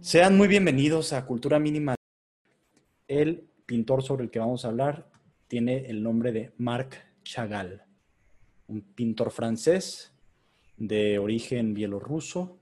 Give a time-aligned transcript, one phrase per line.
[0.00, 1.94] Sean muy bienvenidos a Cultura Mínima.
[3.08, 5.10] El pintor sobre el que vamos a hablar
[5.48, 7.82] tiene el nombre de Marc Chagall,
[8.66, 10.12] un pintor francés
[10.76, 12.58] de origen bielorruso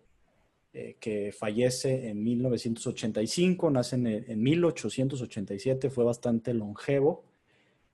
[0.72, 7.24] eh, que fallece en 1985, nace en, 1887, fue bastante longevo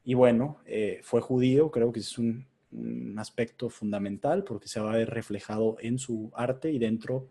[0.04, 4.93] y bueno, eh, fue judío, creo que es un, un aspecto fundamental porque se va
[4.93, 7.29] a ver reflejado en su arte y dentro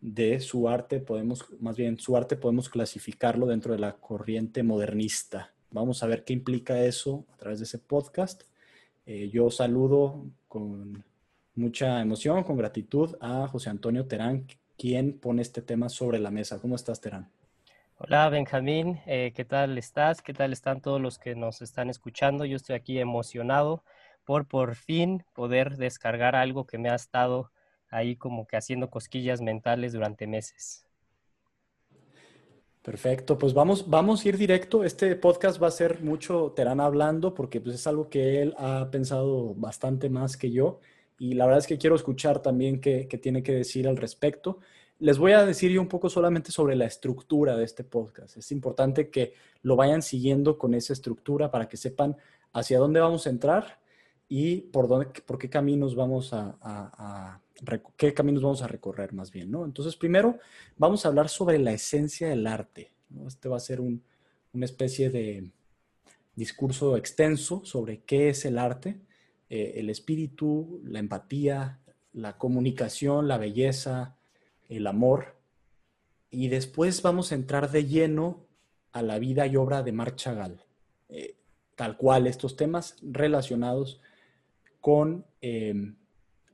[0.00, 5.52] de su arte podemos, más bien su arte podemos clasificarlo dentro de la corriente modernista.
[5.70, 8.42] Vamos a ver qué implica eso a través de ese podcast.
[9.06, 11.04] Eh, yo saludo con
[11.54, 16.60] mucha emoción, con gratitud a José Antonio Terán, quien pone este tema sobre la mesa.
[16.60, 17.30] ¿Cómo estás, Terán?
[17.98, 19.00] Hola, Benjamín.
[19.06, 20.22] Eh, ¿Qué tal estás?
[20.22, 22.44] ¿Qué tal están todos los que nos están escuchando?
[22.44, 23.84] Yo estoy aquí emocionado
[24.24, 27.50] por por fin poder descargar algo que me ha estado
[27.92, 30.86] ahí como que haciendo cosquillas mentales durante meses.
[32.82, 34.82] Perfecto, pues vamos, vamos a ir directo.
[34.82, 38.88] Este podcast va a ser mucho Terán hablando porque pues, es algo que él ha
[38.90, 40.80] pensado bastante más que yo
[41.16, 44.58] y la verdad es que quiero escuchar también qué, qué tiene que decir al respecto.
[44.98, 48.36] Les voy a decir yo un poco solamente sobre la estructura de este podcast.
[48.36, 52.16] Es importante que lo vayan siguiendo con esa estructura para que sepan
[52.52, 53.81] hacia dónde vamos a entrar
[54.34, 57.38] y por, dónde, por qué caminos vamos a,
[57.98, 59.66] qué caminos vamos a recorrer más bien, ¿no?
[59.66, 60.38] Entonces, primero
[60.78, 62.94] vamos a hablar sobre la esencia del arte.
[63.26, 65.50] Este va a ser una especie de
[66.34, 69.02] discurso extenso sobre qué es el arte,
[69.50, 71.80] eh, el espíritu, la empatía,
[72.14, 74.16] la comunicación, la belleza,
[74.70, 75.36] el amor.
[76.30, 78.46] Y después vamos a entrar de lleno
[78.92, 80.64] a la vida y obra de Marc Chagall,
[81.10, 81.36] eh,
[81.76, 84.00] tal cual estos temas relacionados
[84.82, 85.96] con em,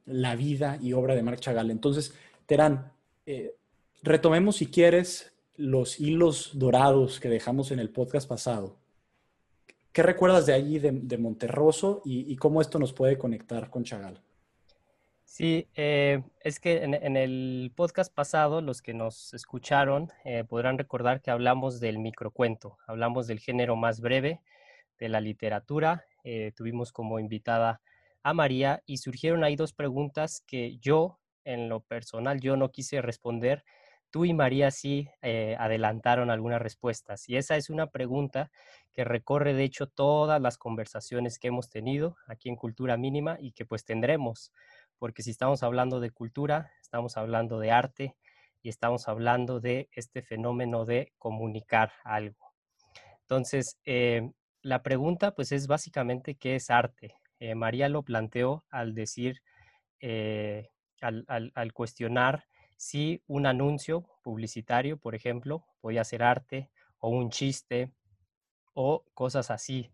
[0.04, 1.72] la vida y obra de Marc Chagall.
[1.72, 2.14] Entonces,
[2.46, 2.92] Terán,
[3.26, 3.56] eh,
[4.02, 8.76] retomemos si quieres los hilos dorados que dejamos en el podcast pasado.
[9.92, 14.20] ¿Qué recuerdas de allí, de, Monterroso, y, cómo esto nos puede conectar con Chagall?
[15.24, 21.20] Sí, eh, es que en, el podcast pasado, los que nos escucharon eh, podrán recordar
[21.20, 24.41] que hablamos del microcuento, hablamos del género más breve
[24.98, 26.06] de la literatura.
[26.54, 27.80] tuvimos como invitada
[28.22, 33.00] a María y surgieron ahí dos preguntas que yo, en lo personal, yo no quise
[33.00, 33.64] responder.
[34.10, 38.50] Tú y María sí eh, adelantaron algunas respuestas y esa es una pregunta
[38.92, 43.52] que recorre de hecho todas las conversaciones que hemos tenido aquí en Cultura Mínima y
[43.52, 44.52] que pues tendremos,
[44.98, 48.16] porque si estamos hablando de cultura, estamos hablando de arte
[48.62, 52.54] y estamos hablando de este fenómeno de comunicar algo.
[53.20, 54.30] Entonces, eh,
[54.62, 57.14] la pregunta pues es básicamente qué es arte.
[57.41, 59.43] Eh, María lo planteó al decir,
[60.00, 67.93] eh, al, cuestionar si un anuncio publicitario, por ejemplo, podía ser arte o un chiste
[68.75, 69.91] o cosas así.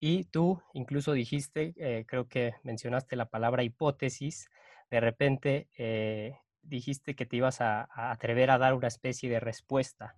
[0.00, 4.50] Y tú incluso dijiste, eh, creo que mencionaste la palabra hipótesis,
[4.90, 5.68] de repente
[6.62, 10.14] dijiste que te ibas a, atrever a dar una especie de respuesta.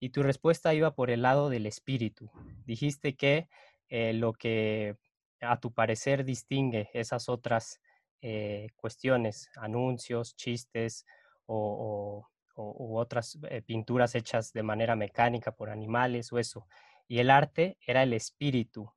[0.00, 2.30] Y tu respuesta iba por el lado del espíritu.
[2.64, 3.48] Dijiste que
[3.90, 4.96] lo que
[5.44, 7.80] a tu parecer distingue esas otras
[8.20, 11.04] eh, cuestiones, anuncios, chistes
[11.46, 16.66] o, u otras eh, pinturas hechas de manera mecánica por animales o eso.
[17.06, 18.90] Y el arte era el espíritu.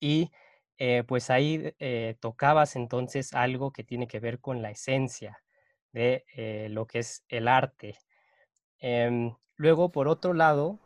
[0.00, 0.30] Y
[0.78, 1.74] eh, pues ahí
[2.20, 5.42] tocabas entonces algo que tiene que ver con la esencia
[5.92, 6.24] de
[6.70, 7.98] lo que es el arte.
[8.78, 10.78] Em, luego, por otro lado,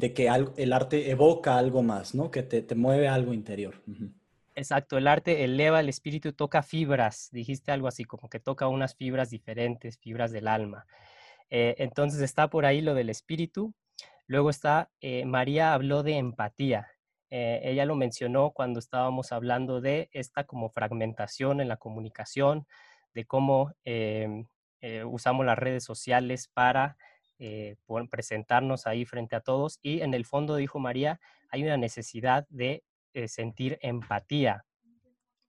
[0.00, 2.30] de que el arte evoca algo más, ¿no?
[2.30, 3.82] Que te, mueve algo interior.
[4.54, 8.96] Exacto, el arte eleva el espíritu, toca fibras, dijiste algo así, como que toca unas
[8.96, 10.86] fibras diferentes, fibras del alma.
[11.50, 13.74] Eh, entonces está por ahí lo del espíritu.
[14.26, 16.88] Luego está, eh, María habló de empatía.
[17.28, 22.66] Eh, ella lo mencionó cuando estábamos hablando de esta como fragmentación en la comunicación,
[23.12, 24.46] de cómo em,
[25.04, 26.96] usamos las redes sociales para
[27.42, 27.76] eh,
[28.10, 29.78] presentarnos ahí frente a todos.
[29.80, 32.84] Y en el fondo, dijo María, hay una necesidad de
[33.14, 34.66] eh, sentir empatía.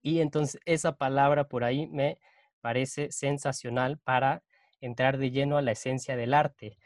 [0.00, 2.18] Y entonces esa palabra por ahí me
[2.62, 4.42] parece sensacional para
[4.80, 6.78] entrar de lleno a la esencia del arte.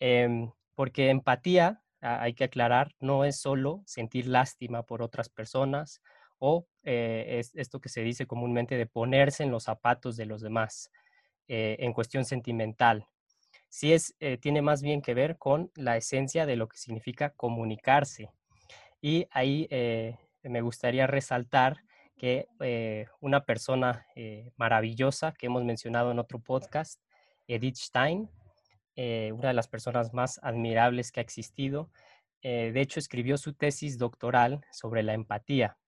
[0.00, 6.02] Em, porque empatía, hay que aclarar, no es solo sentir lástima por otras personas
[6.38, 10.40] o eh, es esto que se dice comúnmente de ponerse en los zapatos de los
[10.40, 10.90] demás
[11.50, 13.06] en cuestión sentimental
[13.68, 17.30] sí es, eh, tiene más bien que ver con la esencia de lo que significa
[17.30, 18.30] comunicarse.
[19.00, 21.78] Y ahí eh, me gustaría resaltar
[22.16, 24.04] que eh, una persona
[24.56, 27.00] maravillosa que hemos mencionado en otro podcast,
[27.46, 28.28] Edith Stein,
[28.96, 31.92] una de las personas más admirables que ha existido,
[32.42, 35.78] de hecho escribió su tesis doctoral sobre la empatía,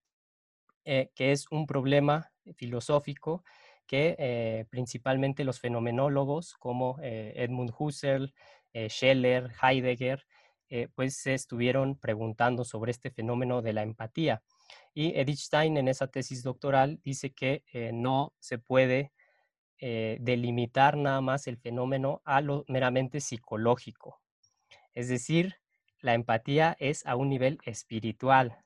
[0.84, 3.42] que es un problema filosófico
[3.90, 8.32] que principalmente los fenomenólogos como Edmund Husserl,
[8.88, 10.24] Scheller, Heidegger,
[10.94, 14.42] pues se estuvieron preguntando sobre este fenómeno de la empatía.
[14.94, 19.12] Y Edith Stein en esa tesis doctoral dice que eh, no se puede
[19.78, 24.20] eh, delimitar nada más el fenómeno a lo meramente psicológico.
[24.92, 25.56] Es decir,
[26.00, 28.64] la empatía es a un nivel espiritual.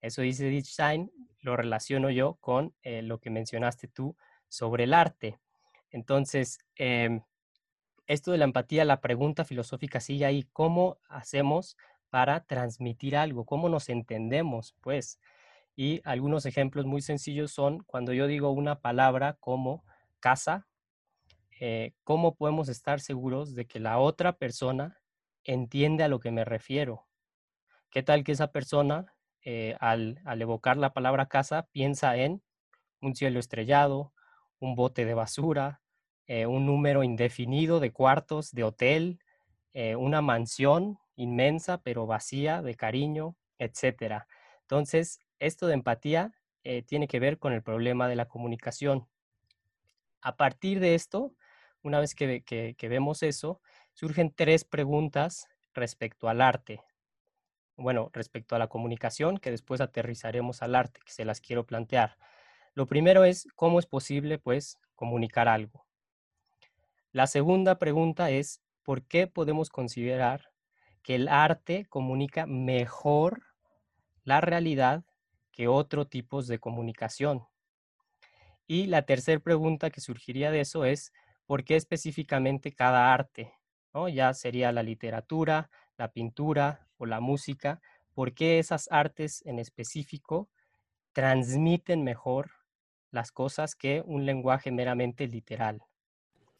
[0.00, 4.16] Eso dice Edith Stein, lo relaciono yo con eh, lo que mencionaste tú
[4.52, 5.38] sobre el arte.
[5.90, 7.22] Entonces, em,
[8.06, 11.78] esto de la empatía, la pregunta filosófica sigue ahí, ¿cómo hacemos
[12.10, 13.46] para transmitir algo?
[13.46, 14.74] ¿Cómo nos entendemos?
[14.82, 15.18] Pues
[15.74, 19.84] y algunos ejemplos muy sencillos son cuando yo digo una palabra como
[20.20, 20.66] casa,
[21.58, 25.00] eh, ¿cómo podemos estar seguros de que la otra persona
[25.44, 27.06] entiende a lo que me refiero?
[27.90, 29.14] ¿Qué tal que esa persona,
[29.44, 32.42] eh, al, evocar la palabra casa, piensa en
[33.00, 34.12] un cielo estrellado,
[34.62, 35.80] un bote de basura,
[36.26, 39.18] eh, un número indefinido de cuartos de hotel,
[39.96, 44.26] una mansión inmensa pero vacía de cariño, etcétera?
[44.60, 46.32] Entonces, esto de empatía
[46.64, 49.08] eh, tiene que ver con el problema de la comunicación.
[50.20, 51.34] A partir de esto,
[51.82, 53.60] una vez que, vemos eso,
[53.92, 56.80] surgen tres preguntas respecto al arte.
[57.76, 62.16] Bueno, respecto a la comunicación, que después aterrizaremos al arte, que se las quiero plantear.
[62.74, 65.86] Lo primero es, ¿cómo es posible, pues, comunicar algo?
[67.12, 70.52] La segunda pregunta es, ¿por qué podemos considerar
[71.02, 73.42] que el arte comunica mejor
[74.24, 75.04] la realidad
[75.50, 77.46] que otros tipos de comunicación.
[78.66, 81.12] Y la tercera pregunta que surgiría de eso es,
[81.46, 83.52] ¿por qué específicamente cada arte?
[84.14, 87.82] Ya sería la literatura, la pintura o la música.
[88.14, 90.48] ¿Por qué esas artes en específico
[91.12, 92.61] transmiten mejor
[93.12, 95.82] las cosas que un lenguaje meramente literal?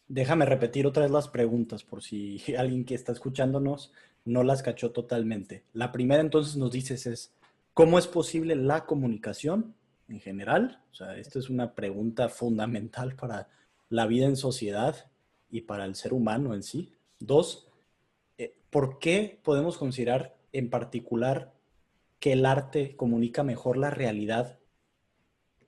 [0.06, 3.92] Déjame repetir otra vez las preguntas por si alguien que está escuchándonos
[4.24, 5.64] no las cachó totalmente.
[5.72, 7.34] La primera entonces nos dices es,
[7.74, 9.74] ¿Cómo es posible la comunicación
[10.06, 10.82] en general?
[10.90, 13.48] O sea, esta es una pregunta fundamental para
[13.88, 15.10] la vida en sociedad
[15.50, 16.92] y para el ser humano en sí.
[17.18, 17.68] Dos,
[18.36, 21.54] eh, ¿por qué podemos considerar en particular
[22.20, 24.58] que el arte comunica mejor la realidad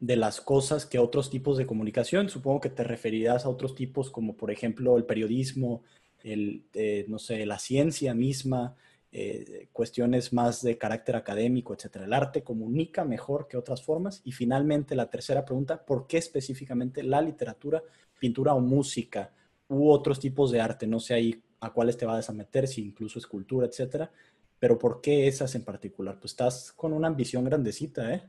[0.06, 2.28] de las cosas que otros tipos de comunicación?
[2.28, 5.82] Supongo que te referirás a otros tipos como por ejemplo el periodismo,
[6.22, 8.76] el, eh, no sé, la ciencia misma,
[9.12, 12.04] eh, cuestiones más de carácter académico, etcétera.
[12.04, 14.20] El arte comunica mejor que otras formas.
[14.24, 17.82] Y finalmente, la tercera pregunta, ¿por qué específicamente la literatura,
[18.18, 19.32] pintura o música
[19.68, 20.86] u otros tipos de arte?
[20.86, 24.10] No sé ahí a cuáles te vas a meter, si incluso escultura, etcétera.
[24.58, 26.18] Pero ¿por qué esas en particular?
[26.20, 28.22] Pues estás con una ambición grandecita, ¿eh?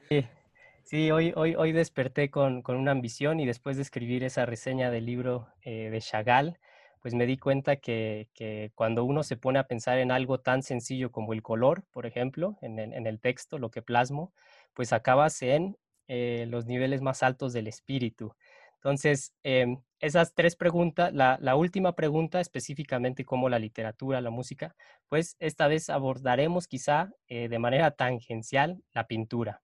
[0.85, 1.11] sí.
[1.11, 5.49] hoy, hoy, hoy desperté con, una ambición y después de escribir esa reseña del libro
[5.63, 6.59] eh, de Chagall,
[7.01, 8.29] pues me di cuenta que,
[8.75, 12.59] cuando uno se pone a pensar en algo tan sencillo como el color, por ejemplo,
[12.63, 14.33] en, el texto, lo que plasmo,
[14.75, 15.77] pues acabas en
[16.09, 18.35] eh, los niveles más altos del espíritu.
[18.77, 24.75] Entonces, em, esas tres preguntas, la, última pregunta específicamente como la literatura, la música,
[25.09, 29.63] pues esta vez abordaremos quizá eh, de manera tangencial la pintura.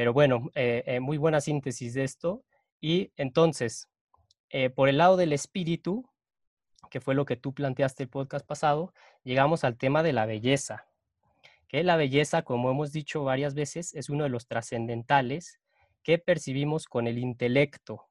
[0.00, 2.42] Pero bueno, eh, muy buena síntesis de esto.
[2.80, 3.86] Y entonces,
[4.74, 6.08] por el lado del espíritu,
[6.90, 10.86] que fue lo que tú planteaste el podcast pasado, llegamos al tema de la belleza.
[11.68, 15.60] Que la belleza, como hemos dicho varias veces, es uno de los trascendentales
[16.02, 18.08] que percibimos con el intelecto.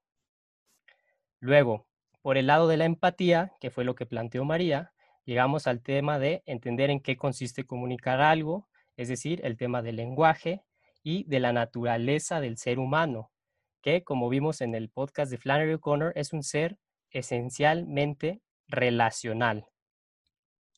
[1.40, 1.88] Luego,
[2.22, 4.94] por el lado de la empatía, que fue lo que planteó María,
[5.26, 9.96] llegamos al tema de entender en qué consiste comunicar algo, es decir, el tema del
[9.96, 10.64] lenguaje
[11.04, 13.32] y de la naturaleza del ser humano,
[13.82, 16.78] que como vimos en el podcast de Flannery O'Connor, es un ser
[17.12, 19.66] esencialmente relacional.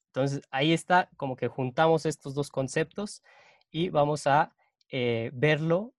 [0.08, 3.24] Entonces, ahí está, como que juntamos estos dos conceptos
[3.72, 4.54] y vamos a
[4.90, 5.94] eh, verlo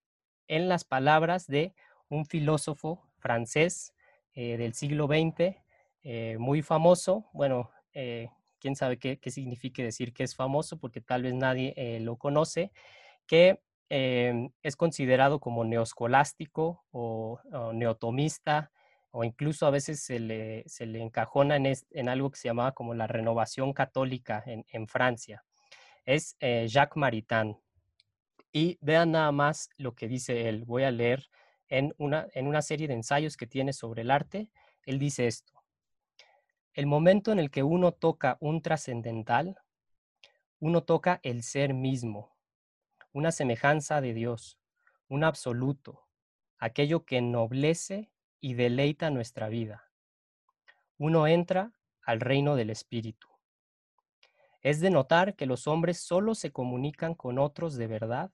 [0.49, 1.75] en las palabras de
[2.09, 3.95] un filósofo francés
[4.35, 5.57] eh, del siglo XX,
[6.03, 7.31] eh, muy famoso.
[7.33, 7.71] Bueno,
[8.59, 12.71] quién sabe qué, qué significa decir que es famoso, porque tal vez nadie lo conoce,
[13.27, 13.61] que
[13.93, 17.41] es considerado como neoscolástico o
[17.75, 18.71] neotomista,
[19.13, 22.95] o incluso a veces se le, se le encajona en, algo que se llamaba como
[22.95, 25.45] la renovación católica en, en Francia.
[26.07, 27.59] Es eh, Jacques Maritain.
[28.53, 30.65] Y vean nada más lo que dice él.
[30.65, 31.29] Voy a leer
[31.69, 34.49] en una, en una serie de ensayos que tiene sobre el arte.
[34.85, 35.53] Él dice esto.
[36.73, 39.59] El momento en el que uno toca un trascendental,
[40.59, 42.32] uno toca el ser mismo,
[43.13, 44.59] una semejanza de Dios,
[45.09, 46.09] un absoluto,
[46.59, 49.91] aquello que ennoblece y deleita nuestra vida.
[50.97, 53.29] Uno entra al reino del Espíritu.
[54.61, 58.33] Es de notar que los hombres solo se comunican con otros de verdad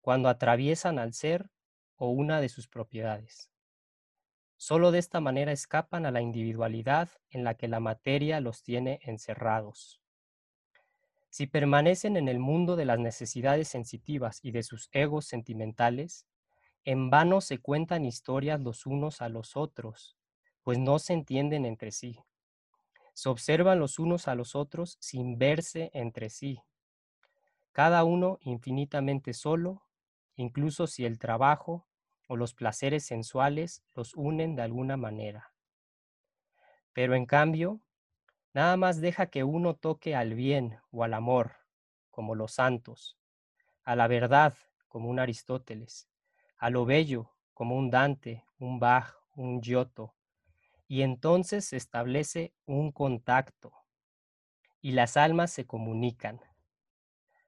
[0.00, 1.50] cuando atraviesan al ser
[1.96, 3.50] o una de sus propiedades.
[4.56, 9.00] Solo de esta manera escapan a la individualidad en la que la materia los tiene
[9.02, 10.00] encerrados.
[11.36, 16.24] Si permanecen en el mundo de las necesidades sensitivas y de sus egos sentimentales,
[16.82, 20.16] en vano se cuentan historias los unos a los otros,
[20.62, 22.18] pues no se entienden entre sí.
[23.12, 26.62] Se observan los unos a los otros sin verse entre sí.
[27.70, 29.82] Cada uno infinitamente solo
[30.36, 31.86] incluso si el trabajo
[32.28, 35.52] o los placeres sensuales los unen de alguna manera.
[36.94, 37.82] Pero en cambio,
[38.56, 41.56] nada más deja que uno toque al bien o al amor,
[42.10, 43.18] como los santos,
[43.82, 44.54] a la verdad,
[44.88, 46.08] como un Aristóteles,
[46.56, 50.14] a lo bello, como un Dante, un Bach, un Giotto,
[50.88, 53.74] y entonces se establece un contacto
[54.80, 56.40] y las almas se comunican.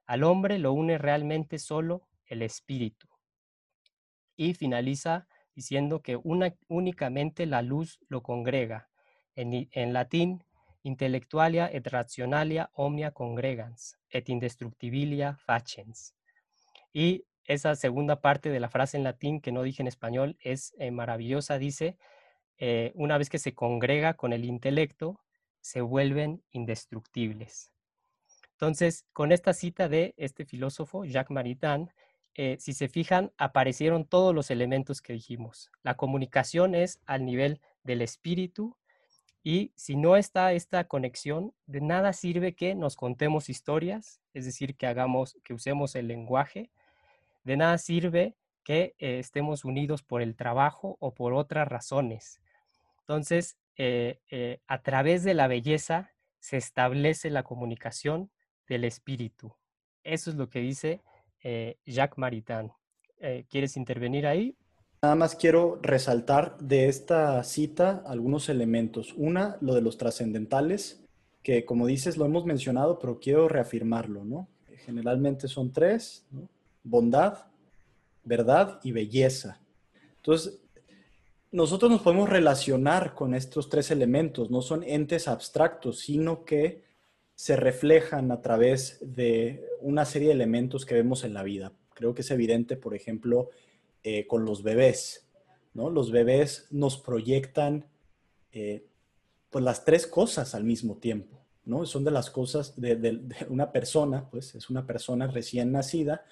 [0.05, 3.09] Al hombre lo une realmente solo el espíritu.
[4.37, 8.91] Y finaliza diciendo que una, únicamente la luz lo congrega.
[9.35, 10.45] En, en latín,
[10.83, 16.15] intellectualia et rationalia omnia congregans, et indestructibilia facens.
[16.93, 20.75] Y esa segunda parte de la frase en latín que no dije en español es
[20.79, 21.59] eh, maravillosa.
[21.59, 21.97] Dice,
[22.59, 25.21] eh, una vez que se congrega con el intelecto,
[25.61, 27.73] se vuelven indestructibles.
[28.53, 31.93] Entonces, con esta cita de este filósofo, Jacques Maritain,
[32.35, 35.71] eh, si se fijan, aparecieron todos los elementos que dijimos.
[35.83, 38.77] La comunicación es al nivel del espíritu
[39.49, 44.77] y si no está esta conexión, de nada sirve que nos contemos historias, es decir,
[44.77, 46.71] que hagamos, que usemos el lenguaje.
[47.45, 52.43] De nada sirve que eh, estemos unidos por el trabajo o por otras razones.
[53.01, 58.31] Entonces, eh, a través de la belleza se establece la comunicación
[58.69, 59.55] del espíritu.
[60.05, 61.01] Eso es lo que dice
[61.43, 62.71] eh, Jacques Maritain.
[63.21, 64.59] Eh, ¿Quieres intervenir ahí?
[65.01, 69.15] Nada más quiero resaltar de esta cita algunos elementos.
[69.17, 71.05] Una, lo de los trascendentales,
[71.43, 74.49] que como dices lo hemos mencionado, pero quiero reafirmarlo, ¿no?
[74.85, 76.27] Generalmente son tres,
[76.83, 77.47] bondad,
[78.25, 79.61] verdad y belleza.
[80.17, 80.61] Entonces,
[81.53, 86.83] nosotros nos podemos relacionar con estos tres elementos, no son entes abstractos, sino que
[87.37, 91.73] se reflejan a través de una serie de elementos que vemos en la vida.
[91.95, 93.51] Creo que es evidente, por ejemplo,
[94.03, 95.27] eh, con los bebés.
[95.75, 95.91] ¿no?
[95.91, 97.87] Los bebés nos proyectan
[98.53, 98.87] eh,
[99.51, 101.39] pues las tres cosas al mismo tiempo.
[101.65, 101.85] ¿no?
[101.85, 106.25] Son de las cosas de, una persona, pues es una persona recién nacida,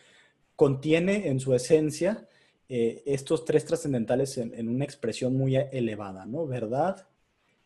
[0.55, 2.29] contiene en su esencia
[2.69, 6.47] eh, estos tres trascendentales en, una expresión muy elevada, ¿no?
[6.47, 7.07] Verdad,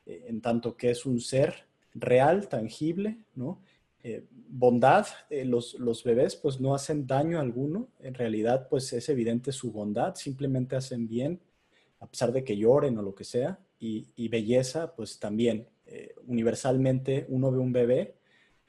[0.05, 3.63] en tanto que es un ser real, tangible, ¿no?
[4.51, 9.71] Bondad, eh, los, bebés pues no hacen daño alguno, en realidad pues es evidente su
[9.71, 11.41] bondad, simplemente hacen bien
[12.01, 17.25] a pesar de que lloren o lo que sea, y, belleza pues también, eh, universalmente
[17.29, 18.15] uno ve un bebé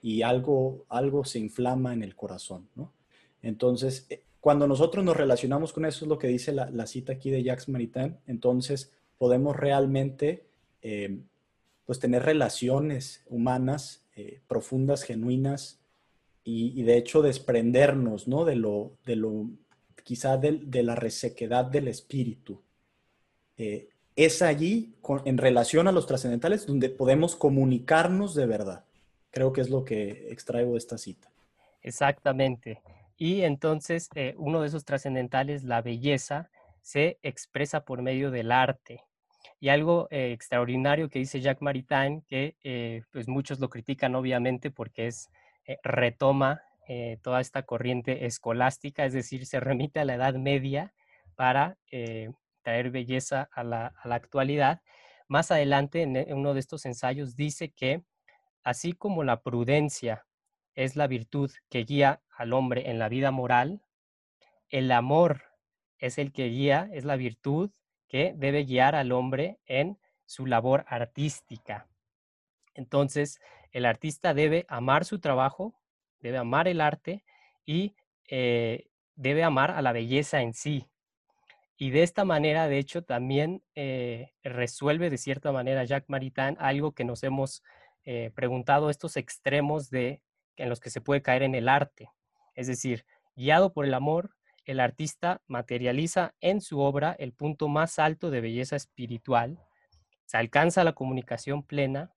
[0.02, 2.94] y algo, algo se inflama en el corazón, ¿no?
[3.42, 4.08] Entonces,
[4.40, 7.68] cuando nosotros nos relacionamos con eso, es lo que dice la, cita aquí de Jacques
[7.68, 10.46] Maritain, entonces podemos realmente
[11.86, 15.80] pues tener relaciones humanas eh, profundas, genuinas
[16.44, 18.46] y, de hecho desprendernos, ¿no?
[18.46, 19.50] De lo, de lo
[20.04, 22.62] quizá de, la resequedad del espíritu.
[23.58, 28.86] Eh, es allí, en relación a los trascendentales, donde podemos comunicarnos de verdad.
[29.30, 31.32] Creo que es lo que extraigo de esta cita.
[31.82, 32.82] Exactamente.
[33.18, 36.50] Y entonces, eh, uno de esos trascendentales, la belleza,
[36.82, 39.04] se expresa por medio del arte.
[39.62, 44.72] Y algo eh, extraordinario que dice Jacques Maritain, que eh, pues muchos lo critican obviamente
[44.72, 45.30] porque es,
[45.66, 46.64] eh, retoma
[47.22, 50.94] toda esta corriente escolástica, es decir, se remite a la Edad Media
[51.36, 51.78] para
[52.64, 54.82] traer belleza a la, actualidad.
[55.30, 58.04] Más adelante, en uno de estos ensayos, dice que
[58.62, 60.26] así como la prudencia
[60.76, 63.82] es la virtud que guía al hombre en la vida moral,
[64.68, 65.44] el amor
[65.98, 67.72] es el que guía, es la virtud
[68.12, 71.88] que debe guiar al hombre en su labor artística.
[72.74, 73.40] Entonces,
[73.72, 75.74] el artista debe amar su trabajo,
[76.20, 77.24] debe amar el arte
[77.66, 77.96] y
[78.28, 80.90] eh, debe amar a la belleza en sí.
[81.78, 86.92] Y de esta manera, de hecho, también eh, resuelve de cierta manera Jacques Maritain algo
[86.92, 87.64] que nos hemos
[88.04, 90.22] eh, preguntado, estos extremos de,
[90.58, 92.10] en los que se puede caer en el arte.
[92.56, 93.06] Es decir,
[93.38, 94.36] guiado por el amor,
[94.72, 99.60] el artista materializa en su obra el punto más alto de belleza espiritual,
[100.26, 102.14] se alcanza la comunicación plena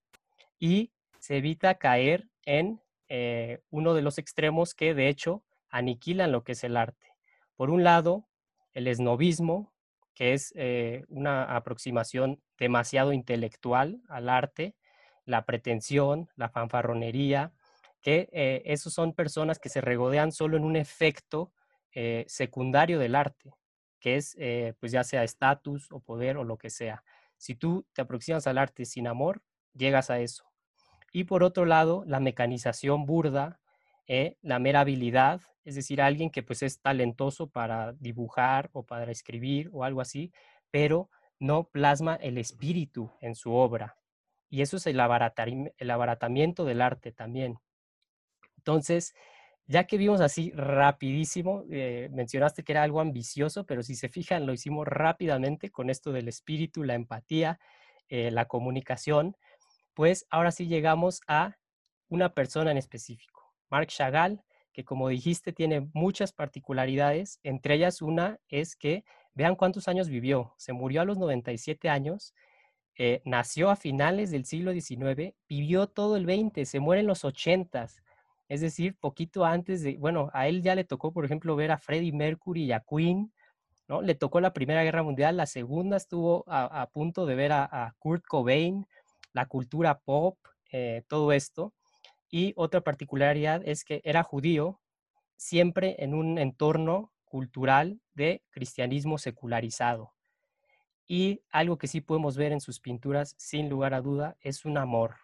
[0.60, 6.44] y se evita caer en eh, uno de los extremos que de hecho aniquilan lo
[6.44, 7.08] que es el arte.
[7.56, 8.28] Por un lado,
[8.72, 9.72] el esnovismo,
[10.14, 14.76] que es eh, una aproximación demasiado intelectual al arte,
[15.24, 17.52] la pretensión, la fanfarronería,
[18.00, 21.52] que eh, esos son personas que se regodean solo en un efecto
[21.94, 23.52] eh, secundario del arte,
[24.00, 27.04] que es eh, pues ya sea estatus o poder o lo que sea.
[27.36, 29.42] Si tú te aproximas al arte sin amor,
[29.74, 30.44] llegas a eso.
[31.12, 33.60] Y por otro lado, la mecanización burda,
[34.06, 39.10] eh, la mera habilidad, es decir, alguien que pues es talentoso para dibujar o para
[39.10, 40.32] escribir o algo así,
[40.70, 41.08] pero
[41.38, 43.96] no plasma el espíritu en su obra.
[44.50, 47.58] Y eso es el, el abaratamiento del arte también.
[48.56, 49.14] Entonces,
[49.66, 54.46] ya que vimos así rapidísimo, eh, mencionaste que era algo ambicioso, pero si se fijan,
[54.46, 57.58] lo hicimos rápidamente con esto del espíritu, la empatía,
[58.08, 59.36] eh, la comunicación,
[59.94, 61.56] pues ahora sí llegamos a
[62.08, 64.42] una persona en específico, Marc Chagall,
[64.72, 70.52] que como dijiste tiene muchas particularidades, entre ellas una es que vean cuántos años vivió,
[70.58, 72.34] se murió a los 97 años,
[72.96, 77.24] eh, nació a finales del siglo XIX, vivió todo el 20, se muere en los
[77.24, 77.88] 80
[78.48, 81.78] es decir, poquito antes de, bueno, a él ya le tocó, por ejemplo, ver a
[81.78, 83.32] Freddie Mercury y a Queen,
[83.88, 84.02] ¿no?
[84.02, 88.24] Le tocó la Primera Guerra Mundial, la segunda estuvo a, punto de ver a, Kurt
[88.26, 88.86] Cobain,
[89.32, 90.38] la cultura pop,
[90.70, 91.72] eh, todo esto.
[92.30, 94.80] Y otra particularidad es que era judío,
[95.36, 100.14] siempre en un entorno cultural de cristianismo secularizado.
[101.06, 104.78] Y algo que sí podemos ver en sus pinturas, sin lugar a duda, es un
[104.78, 105.16] amor,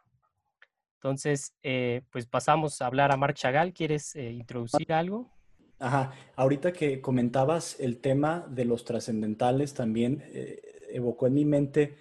[1.02, 3.72] entonces, eh, pues pasamos a hablar a Marc Chagall.
[3.72, 5.30] ¿Quieres eh, introducir algo?
[5.78, 10.60] Ajá, ahorita que comentabas el tema de los trascendentales, también eh,
[10.90, 11.96] evocó en mi mente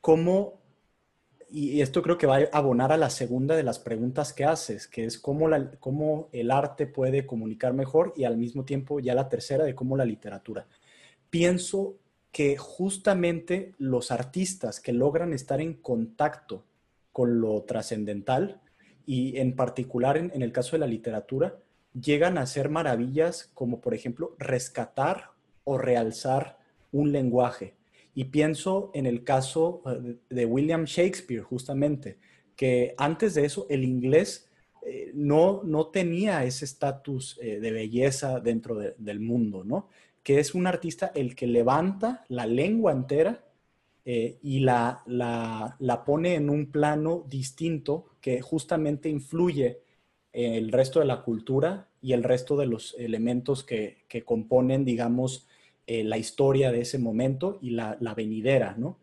[0.00, 0.54] cómo,
[1.50, 4.88] y esto creo que va a abonar a la segunda de las preguntas que haces,
[4.88, 9.14] que es cómo, la, cómo el arte puede comunicar mejor y al mismo tiempo ya
[9.14, 10.66] la tercera de cómo la literatura.
[11.28, 11.98] Pienso
[12.32, 16.64] que justamente los artistas que logran estar en contacto
[17.14, 18.60] con lo trascendental
[19.06, 21.60] y en particular en, el caso de la literatura,
[21.98, 25.30] llegan a hacer maravillas como por ejemplo rescatar
[25.62, 26.58] o realzar
[26.90, 27.74] un lenguaje.
[28.16, 32.18] Y pienso en el caso eh, de William Shakespeare, justamente,
[32.56, 34.50] que antes de eso el inglés
[34.84, 39.88] eh, no, no tenía ese estatus eh, de belleza dentro del mundo, ¿no?
[40.24, 43.43] Que es un artista el que levanta la lengua entera
[44.04, 49.80] eh, y la, la, pone en un plano distinto que justamente influye
[50.32, 55.46] el resto de la cultura y el resto de los elementos que, que componen, digamos,
[55.86, 58.98] eh, la historia de ese momento y la, la, venidera, ¿no?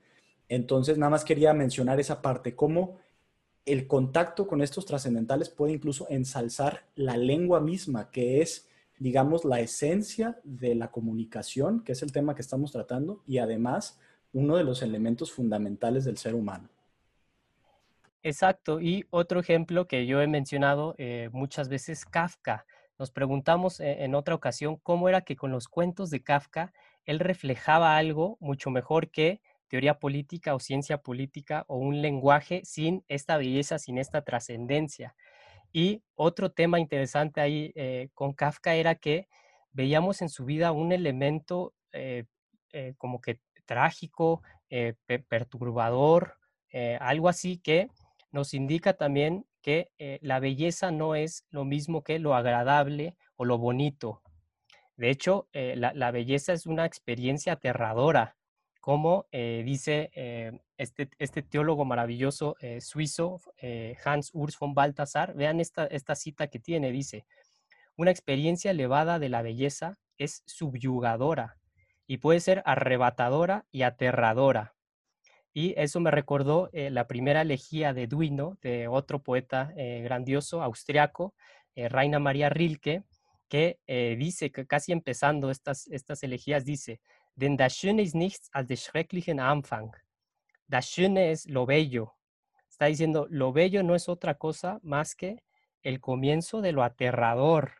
[0.49, 2.97] Entonces, nada más quería mencionar esa parte, cómo
[3.65, 8.67] el contacto con estos trascendentales puede incluso ensalzar la lengua misma, que es,
[8.99, 13.99] digamos, la esencia de la comunicación, que es el tema que estamos tratando, y además
[14.33, 16.69] uno de los elementos fundamentales del ser humano.
[18.23, 18.79] Exacto.
[18.79, 22.65] Y otro ejemplo que yo he mencionado eh, muchas veces, Kafka.
[22.99, 26.71] Nos preguntamos eh, en otra ocasión cómo era que con los cuentos de Kafka
[27.05, 33.03] él reflejaba algo mucho mejor que teoría política o ciencia política o un lenguaje sin
[33.07, 35.15] esta belleza, sin esta trascendencia.
[35.73, 39.29] Y otro tema interesante ahí eh, con Kafka era que
[39.71, 41.73] veíamos en su vida un elemento
[42.97, 44.93] como que trágico, eh,
[45.27, 46.37] perturbador,
[46.71, 47.89] eh, algo así que
[48.31, 53.45] nos indica también que eh, la belleza no es lo mismo que lo agradable o
[53.45, 54.21] lo bonito.
[54.95, 58.37] De hecho, la, belleza es una experiencia aterradora,
[58.79, 60.11] como dice
[60.77, 63.41] este, este, teólogo maravilloso suizo,
[64.05, 65.33] Hans Urs von Balthasar.
[65.33, 67.25] Vean esta, esta cita que tiene, dice,
[67.97, 71.57] una experiencia elevada de la belleza es subyugadora,
[72.11, 74.75] y puede ser arrebatadora y aterradora.
[75.53, 80.61] Y eso me recordó eh, la primera elegía de Duino, de otro poeta eh, grandioso
[80.61, 81.33] austriaco,
[81.73, 83.05] eh, Reina María Rilke,
[83.47, 83.79] que
[84.17, 86.99] dice, que casi empezando estas, estas elegías, dice,
[87.33, 89.95] Denn das Schöne ist nichts als der schrecklichen Anfang.
[90.67, 92.17] Das Schöne es lo bello.
[92.69, 95.43] Está diciendo, lo bello no es otra cosa más que
[95.81, 97.71] el comienzo de lo aterrador.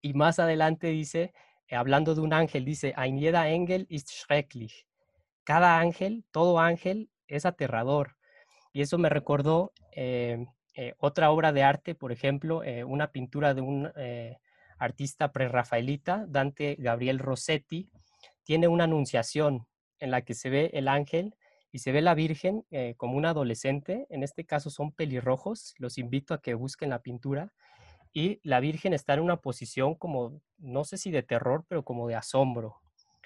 [0.00, 1.32] Y más adelante dice, eh,
[1.74, 4.86] hablando de un ángel, dice, Ein jeder Engel ist schrecklich.
[5.44, 8.16] Cada ángel, todo ángel es aterrador.
[8.72, 13.60] Y eso me recordó eh, eh, otra obra de arte, por ejemplo, una pintura de
[13.60, 13.90] un
[14.78, 17.90] artista prerrafaelita, Dante Gabriel Rossetti,
[18.44, 19.66] tiene una anunciación
[19.98, 21.34] en la que se ve el ángel
[21.70, 22.64] y se ve la Virgen
[22.96, 27.52] como una adolescente, en este caso son pelirrojos, los invito a que busquen la pintura,
[28.12, 32.08] y la Virgen está en una posición como, no sé si de terror, pero como
[32.08, 32.80] de asombro.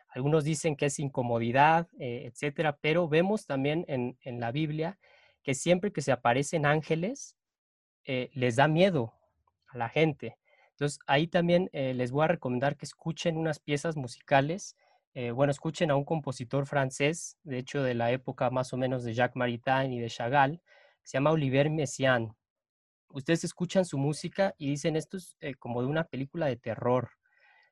[0.09, 4.99] Algunos dicen que es incomodidad, eh, etcétera, pero vemos también en, la Biblia
[5.43, 7.37] que siempre que se aparecen ángeles,
[8.05, 9.13] eh, les da miedo
[9.69, 10.39] a la gente.
[10.71, 14.77] Entonces, ahí también eh, les voy a recomendar que escuchen unas piezas musicales.
[15.35, 19.15] bueno, escuchen a un compositor francés, de hecho de la época más o menos de
[19.15, 20.61] Jacques Maritain y de Chagall,
[21.05, 22.35] se llama Olivier Messiaen
[23.11, 27.11] ustedes escuchan su música y dicen esto es eh, como de una película de terror.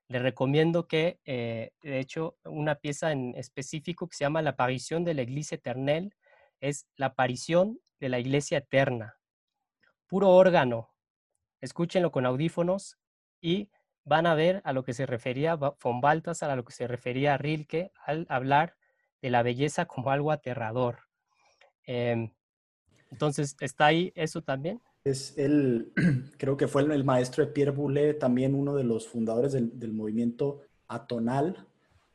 [0.09, 5.05] Les recomiendo que, eh, de hecho, una pieza en específico que se llama La aparición
[5.05, 6.14] de la Iglesia Eternel
[6.61, 9.16] es la aparición de la Iglesia Eterna.
[10.07, 10.90] Puro órgano.
[11.61, 12.99] Escúchenlo con audífonos
[13.40, 13.70] y
[14.05, 17.90] van a ver a lo que se refería von a lo que se refería Rilke
[18.05, 18.77] al hablar
[19.23, 21.05] de la belleza como algo aterrador.
[21.87, 22.31] Em,
[23.11, 24.83] entonces, ¿está ahí eso también?
[25.05, 25.93] Es el,
[26.38, 30.62] creo que fue el, maestro de Pierre Boulez, también uno de los fundadores del, movimiento
[30.88, 31.67] atonal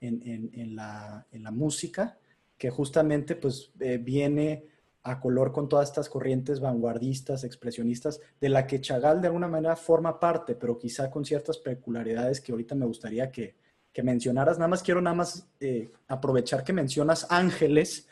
[0.02, 2.18] en, la, música,
[2.58, 4.66] que justamente pues eh, viene
[5.04, 9.76] a color con todas estas corrientes vanguardistas, expresionistas, de la que Chagall de alguna manera
[9.76, 13.56] forma parte, pero quizá con ciertas peculiaridades que ahorita me gustaría que,
[14.02, 14.58] mencionaras.
[14.58, 18.08] Nada más quiero nada más eh, aprovechar que mencionas ángeles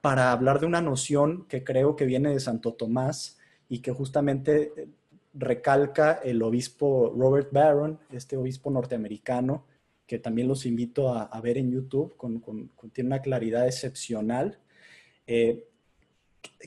[0.00, 3.36] para hablar de una noción que creo que viene de Santo Tomás,
[3.68, 4.88] y que justamente eh,
[5.34, 9.66] recalca el obispo Robert Barron, este obispo norteamericano,
[10.06, 12.40] que también los invito a, ver en YouTube, con,
[12.92, 14.58] tiene una claridad excepcional,
[15.26, 15.64] eh,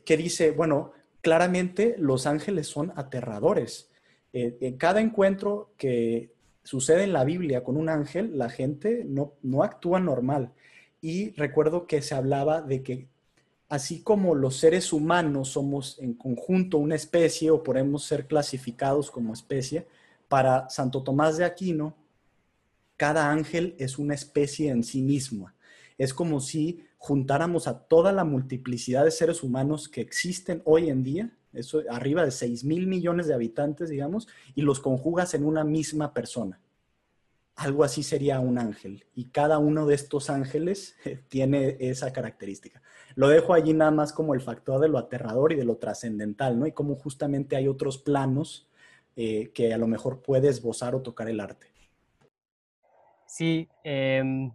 [0.06, 3.90] que dice, bueno, claramente los ángeles son aterradores.
[4.34, 6.34] Eh, en cada encuentro que
[6.64, 10.52] sucede en la Biblia con un ángel, la gente no, no actúa normal.
[11.02, 13.08] Y recuerdo que se hablaba de que
[13.70, 19.34] así como los seres humanos somos en conjunto una especie o podemos ser clasificados como
[19.34, 19.88] especie,
[20.28, 21.96] para Santo Tomás de Aquino,
[22.98, 25.56] cada ángel es una especie en sí misma.
[25.98, 31.04] Es como si juntáramos a toda la multiplicidad de seres humanos que existen hoy en
[31.04, 35.64] día, eso arriba de 6 mil millones de habitantes, digamos, y los conjugas en una
[35.64, 36.60] misma persona.
[37.60, 40.96] Algo así sería un ángel, y cada uno de estos ángeles
[41.30, 42.82] tiene esa característica
[43.16, 46.58] lo dejo allí nada más como el factor de lo aterrador y de lo trascendental,
[46.60, 46.68] ¿no?
[46.68, 48.70] Y cómo justamente hay otros planos
[49.16, 51.68] eh, que a lo mejor puede esbozar o tocar el arte.
[53.26, 54.52] Sí, em,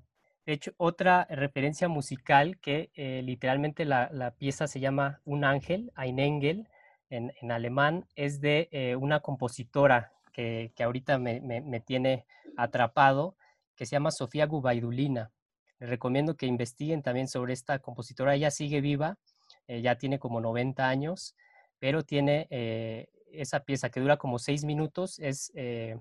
[0.46, 6.18] de hecho, otra referencia musical que eh, literalmente la, pieza se llama Un ángel, Ein
[6.18, 6.68] Engel,
[7.10, 12.24] en, alemán, es de eh, una compositora que, ahorita me, me, tiene
[12.56, 13.36] atrapado,
[13.76, 15.30] que se llama Sofía Gubaidulina.
[15.78, 18.34] Les recomiendo que investiguen también sobre esta compositora.
[18.34, 19.18] Ella sigue viva,
[19.66, 21.34] eh, ya tiene como 90 años,
[21.78, 25.98] pero tiene eh, esa pieza que dura como 6 minutos, es, eh,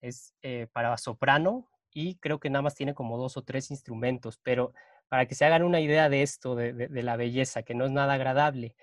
[0.00, 0.34] es
[0.72, 4.72] para soprano y creo que nada más tiene como dos o tres instrumentos, pero
[5.08, 8.14] para que se hagan una idea de esto, de, la belleza, que no es nada
[8.14, 8.74] agradable.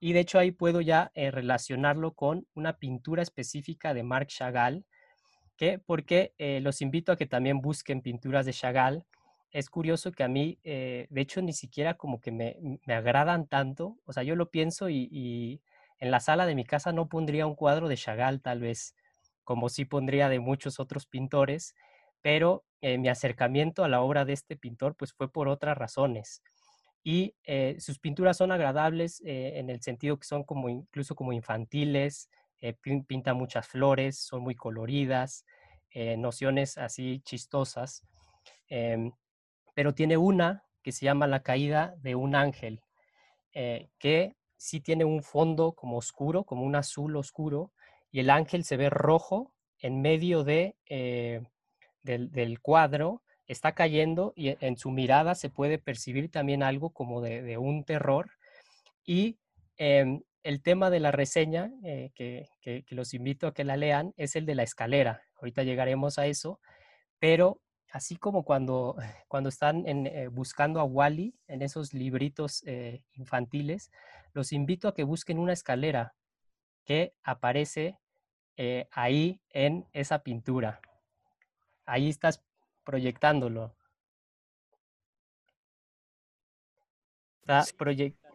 [0.00, 4.84] Y de hecho ahí puedo ya relacionarlo con una pintura específica de Marc Chagall,
[5.56, 9.04] que porque los invito a que también busquen pinturas de Chagall
[9.56, 13.96] es curioso que a mí, eh, de hecho, ni siquiera como que me, agradan tanto.
[14.04, 15.62] O sea, yo lo pienso y,
[15.98, 18.94] en la sala de mi casa no pondría un cuadro de Chagall, tal vez,
[19.44, 21.74] como sí pondría de muchos otros pintores,
[22.20, 26.42] pero eh, mi acercamiento a la obra de este pintor pues fue por otras razones.
[27.02, 32.28] Y eh, sus pinturas son agradables en el sentido que son como incluso como infantiles,
[33.06, 35.44] pinta muchas flores, son muy coloridas,
[36.16, 38.02] nociones así chistosas.
[38.68, 39.12] Em,
[39.74, 42.80] pero tiene una que se llama La caída de un ángel,
[43.52, 47.72] eh, que sí tiene un fondo como oscuro, como un azul oscuro,
[48.10, 51.42] y el ángel se ve rojo en medio de, eh,
[52.02, 57.58] del, cuadro, está cayendo y en su mirada se puede percibir también algo como de,
[57.58, 58.30] un terror.
[59.04, 59.38] Y
[59.76, 64.14] em, el tema de la reseña, eh, que, que, los invito a que la lean,
[64.16, 65.22] es el de la escalera.
[65.34, 66.60] Ahorita llegaremos a eso,
[67.18, 68.94] pero así como cuando,
[69.28, 73.90] cuando están eh, buscando a Wally en esos libritos eh, infantiles,
[74.34, 76.14] los invito a que busquen una escalera
[76.84, 77.98] que aparece
[78.92, 80.80] ahí en esa pintura.
[81.84, 82.42] ahí estás
[82.84, 83.76] proyectándolo.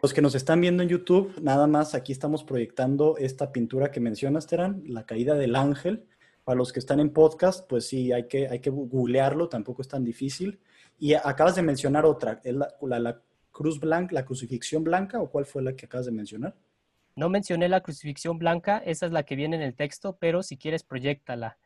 [0.02, 4.00] Los que nos están viendo en YouTube, nada más aquí estamos proyectando esta pintura que
[4.00, 6.08] mencionas, Terán, La caída del ángel.
[6.44, 9.88] Para los que están en podcast, pues sí, hay que, hay que googlearlo, tampoco es
[9.88, 10.60] tan difícil.
[10.98, 15.62] Y acabas de mencionar otra, la, la, cruz blanca, la crucifixión blanca, o cuál fue
[15.62, 16.56] la que acabas de mencionar?
[17.16, 20.58] No mencioné la crucifixión blanca, esa es la que viene en el texto, pero si
[20.58, 21.60] quieres, proyectala.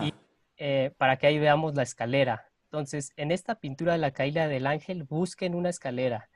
[0.00, 0.14] Y
[0.58, 2.52] eh, para que ahí veamos la escalera.
[2.66, 6.29] Entonces, en esta pintura de la caída del ángel, busquen una escalera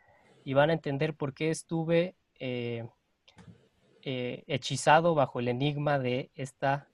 [0.44, 2.86] y van a entender por qué estuve eh,
[4.02, 6.88] eh, hechizado bajo el enigma de esta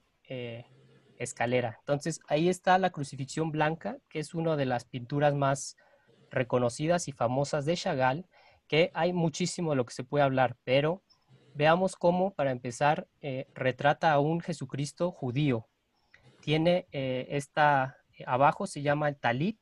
[1.17, 1.75] escalera.
[1.79, 5.75] Entonces, ahí está la crucifixión blanca, que es una de las pinturas más
[6.29, 8.25] reconocidas y famosas de Chagall,
[8.65, 11.03] que hay muchísimo de lo que se puede hablar, pero
[11.53, 13.09] veamos cómo, para empezar,
[13.53, 15.67] retrata a un Jesucristo judío,
[16.41, 19.59] tiene eh, esta, eh, abajo se llama el talit,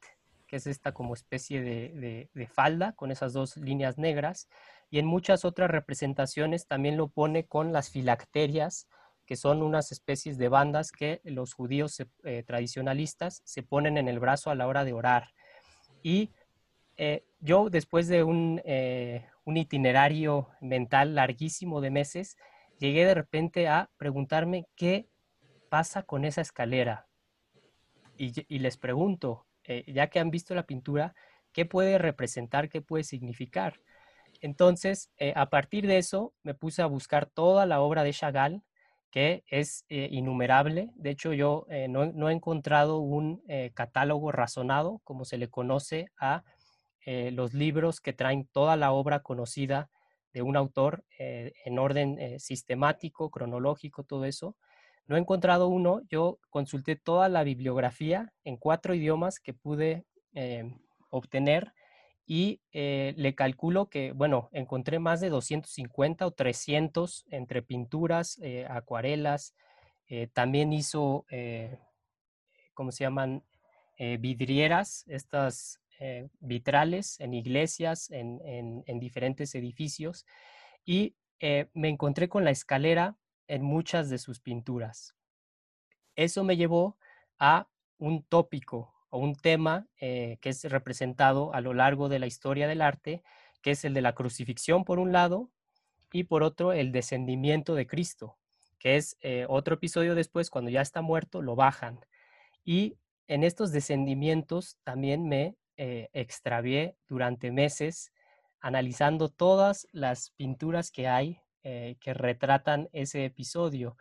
[0.49, 4.49] que es esta como especie de, falda con esas dos líneas negras,
[4.89, 8.87] y en muchas otras representaciones también lo pone con las filacterias,
[9.25, 14.19] que son unas especies de bandas que los judíos eh, tradicionalistas se ponen en el
[14.19, 15.29] brazo a la hora de orar.
[16.01, 16.31] Y
[17.39, 18.59] yo, después de un
[19.45, 22.35] itinerario mental larguísimo de meses,
[22.79, 25.07] llegué de repente a preguntarme qué
[25.69, 27.07] pasa con esa escalera?
[28.17, 31.13] Y, les pregunto, eh, ya que han visto la pintura,
[31.53, 33.79] ¿qué puede representar, qué puede significar?
[34.41, 38.63] Entonces, eh, a partir de eso, me puse a buscar toda la obra de Chagall,
[39.11, 40.89] que es eh, innumerable.
[40.95, 43.43] De hecho, yo no, no, he encontrado un
[43.75, 46.43] catálogo razonado, como se le conoce a
[47.05, 49.89] los libros que traen toda la obra conocida
[50.31, 54.55] de un autor en orden sistemático, cronológico, todo eso.
[55.09, 60.71] No he encontrado uno, yo consulté toda la bibliografía en cuatro idiomas que pude eh,
[61.09, 61.73] obtener
[62.27, 68.67] y eh, le calculo que, bueno, encontré más de 250 o 300 entre pinturas, eh,
[68.69, 69.55] acuarelas,
[70.33, 71.27] también hizo,
[72.73, 73.43] ¿cómo se llaman?
[73.99, 75.79] vidrieras, estas
[76.39, 78.41] vitrales en iglesias, en,
[78.87, 80.25] en diferentes edificios
[80.83, 83.19] y me encontré con la escalera
[83.49, 85.15] en muchas de sus pinturas.
[86.15, 86.97] Eso me llevó
[87.39, 92.27] a un tópico o un tema eh, que es representado a lo largo de la
[92.27, 93.23] historia del arte,
[93.61, 95.49] que es el de la crucifixión por un lado
[96.13, 98.37] y por otro el descendimiento de Cristo,
[98.77, 101.99] que es eh, otro episodio después, cuando ya está muerto, lo bajan.
[102.63, 108.11] Y en estos descendimientos también me eh, extravié durante meses
[108.59, 111.39] analizando todas las pinturas que hay
[111.71, 113.95] eh, que retratan ese episodio.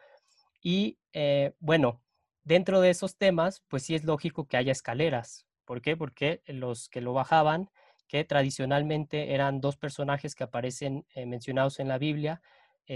[0.62, 2.00] Y eh, bueno,
[2.42, 5.46] dentro de esos temas, pues sí es lógico que haya escaleras.
[5.66, 5.94] ¿Por qué?
[5.94, 7.68] Porque los que lo bajaban,
[8.06, 12.40] que tradicionalmente eran dos personajes que aparecen eh, mencionados en la Biblia,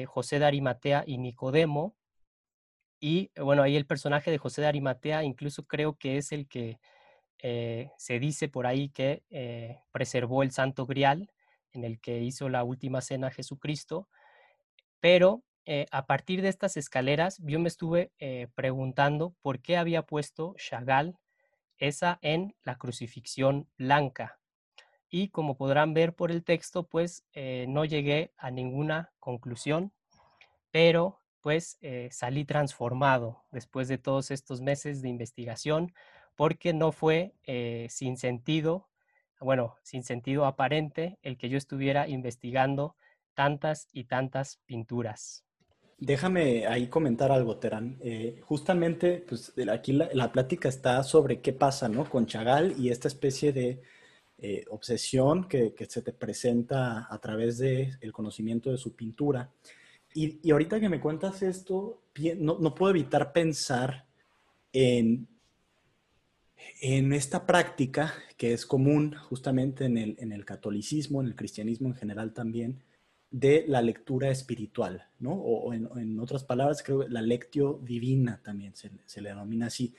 [0.06, 1.94] José de Arimatea y Nicodemo.
[2.98, 6.80] Y bueno, ahí el personaje de José de Arimatea incluso creo que es el que
[7.98, 9.22] se dice por ahí que
[9.92, 11.30] preservó el Santo Grial,
[11.72, 14.08] en el que hizo la última cena Jesucristo.
[15.02, 20.02] Pero eh, a partir de estas escaleras, yo me estuve eh, preguntando por qué había
[20.02, 21.18] puesto Chagall
[21.76, 24.38] esa en la crucifixión blanca.
[25.10, 29.92] Y como podrán ver por el texto, pues eh, no llegué a ninguna conclusión,
[30.70, 35.92] pero pues salí transformado después de todos estos meses de investigación,
[36.36, 37.34] porque no fue
[37.88, 38.88] sin sentido,
[39.40, 42.94] bueno, sin sentido aparente el que yo estuviera investigando
[43.34, 45.44] tantas y tantas pinturas.
[46.04, 47.96] Déjame ahí comentar algo, Terán.
[48.00, 52.10] Eh, justamente, pues aquí la, plática está sobre qué pasa, ¿no?
[52.10, 53.80] Con Chagall y esta especie de
[54.38, 59.52] eh, obsesión que, se te presenta a través del el conocimiento de su pintura.
[60.12, 62.02] Y, ahorita que me cuentas esto,
[62.36, 64.04] no, puedo evitar pensar
[64.72, 65.28] en,
[66.80, 71.86] en esta práctica que es común justamente en el, en el catolicismo, en el cristianismo
[71.86, 72.82] en general también,
[73.32, 75.32] de la lectura espiritual, ¿no?
[75.32, 79.94] O, en, otras palabras, creo que la lectio divina también se, le denomina así.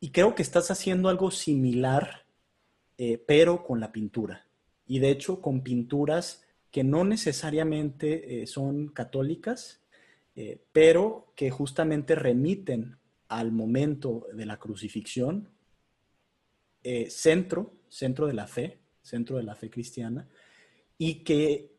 [0.00, 2.24] Y creo que estás haciendo algo similar,
[2.96, 4.46] eh, pero con la pintura.
[4.86, 9.82] Y de hecho, con pinturas que no necesariamente eh, son católicas,
[10.34, 12.96] eh, pero que justamente remiten
[13.28, 15.48] al momento de la crucifixión,
[17.08, 20.28] centro, centro de la fe, centro de la fe cristiana,
[20.98, 21.71] y que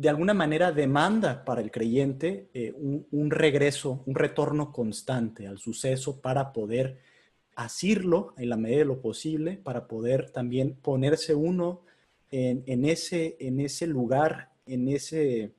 [0.00, 6.22] de alguna manera demanda para el creyente eh, un, regreso, un retorno constante al suceso
[6.22, 7.00] para poder
[7.54, 11.82] asirlo en la medida de lo posible para poder también ponerse uno
[12.30, 15.52] en, ese, en ese lugar, en ese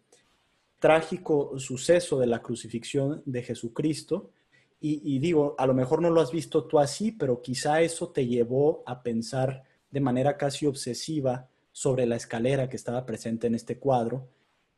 [0.79, 4.31] trágico suceso de la crucifixión de Jesucristo.
[4.79, 8.25] Y, digo, a lo mejor no lo has visto tú así, pero quizá eso te
[8.25, 13.77] llevó a pensar de manera casi obsesiva sobre la escalera que estaba presente en este
[13.77, 14.29] cuadro,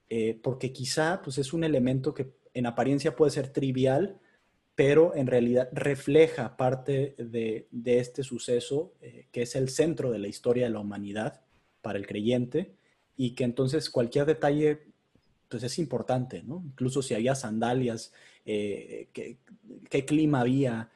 [0.10, 4.20] eh, porque quizá pues, es un elemento que en apariencia puede ser trivial,
[4.76, 10.28] pero en realidad refleja parte de, este suceso eh, que es el centro de la
[10.28, 11.42] historia de la humanidad
[11.82, 12.76] para el creyente
[13.18, 14.88] y que entonces cualquier detalle
[15.50, 16.64] pues es importante, ¿no?
[16.66, 18.12] Incluso si había sandalias,
[18.46, 20.90] eh, qué, clima había,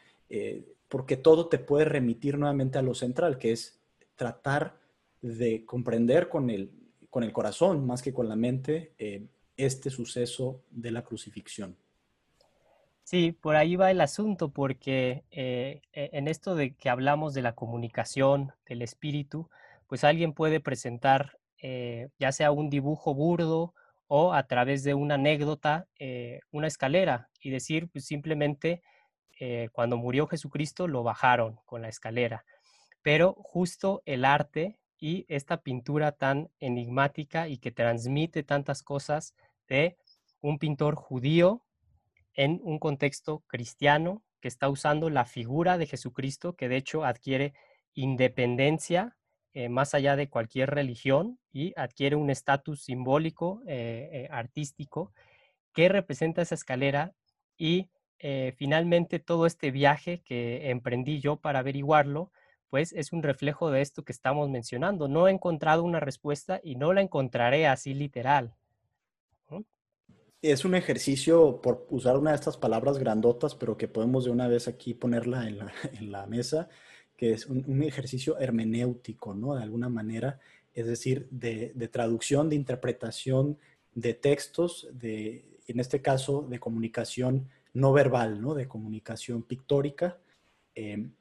[0.88, 3.80] porque todo te puede remitir nuevamente a lo central, que es
[4.16, 4.80] tratar
[5.22, 6.72] de comprender con el,
[7.10, 8.94] con el corazón más que con la mente
[9.58, 11.76] este suceso de la crucifixión.
[13.10, 17.42] Sí, por ahí va el asunto, porque eh, e, en esto de que hablamos de
[17.42, 19.50] la comunicación, del espíritu,
[19.88, 23.74] pues alguien puede presentar eh, ya sea un dibujo burdo
[24.08, 28.82] o a través de una anécdota, eh, una escalera y decir pues simplemente
[29.72, 32.44] cuando murió Jesucristo lo bajaron con la escalera.
[33.04, 39.34] Pero justo el arte y esta pintura tan enigmática y que transmite tantas cosas
[39.68, 39.98] de
[40.42, 41.64] un pintor judío
[42.34, 47.54] en un contexto cristiano que está usando la figura de Jesucristo, que de hecho adquiere
[47.94, 49.18] independencia
[49.54, 55.14] eh, más allá de cualquier religión y adquiere un estatus simbólico, eh, eh, artístico,
[55.74, 57.14] que representa esa escalera
[57.58, 57.90] y
[58.56, 62.32] finalmente todo este viaje que emprendí yo para averiguarlo,
[62.70, 65.08] pues es un reflejo de esto que estamos mencionando.
[65.08, 68.54] No he encontrado una respuesta y no la encontraré así literal
[70.42, 74.48] es un ejercicio, por usar una de estas palabras grandotas, pero que podemos de una
[74.48, 76.70] vez aquí ponerla en la, mesa,
[77.16, 79.56] que es un, ejercicio hermenéutico, ¿no?
[79.56, 80.40] De alguna manera,
[80.74, 83.58] es decir, de, traducción, de interpretación
[83.96, 88.54] de textos, de, en este caso, de comunicación no verbal, ¿no?
[88.54, 90.20] De comunicación pictórica.
[90.76, 91.14] Em,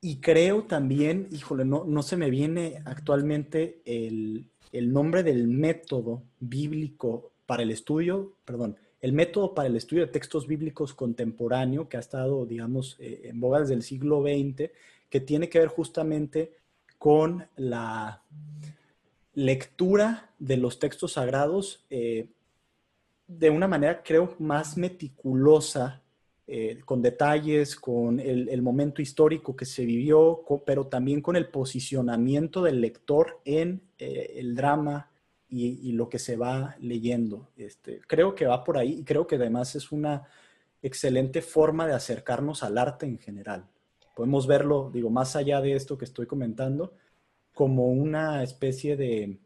[0.00, 6.22] y creo también, híjole, no, no se me viene actualmente el, el nombre del método
[6.38, 11.96] bíblico para el estudio, perdón, el método para el estudio de textos bíblicos contemporáneo que
[11.96, 14.70] ha estado, digamos, eh, en boga desde el siglo XX,
[15.08, 16.56] que tiene que ver justamente
[16.98, 18.22] con la
[19.34, 22.28] lectura de los textos sagrados eh,
[23.26, 26.02] de una manera, creo, más meticulosa,
[26.46, 32.62] eh, con detalles, con el, momento histórico que se vivió, pero también con el posicionamiento
[32.62, 35.10] del lector en el drama,
[35.48, 37.48] y, lo que se va leyendo.
[37.56, 40.28] Este, creo que va por ahí y creo que además es una
[40.82, 43.66] excelente forma de acercarnos al arte en general.
[44.14, 46.94] Podemos verlo, digo, más allá de esto que estoy comentando,
[47.54, 49.38] como una especie de, eh,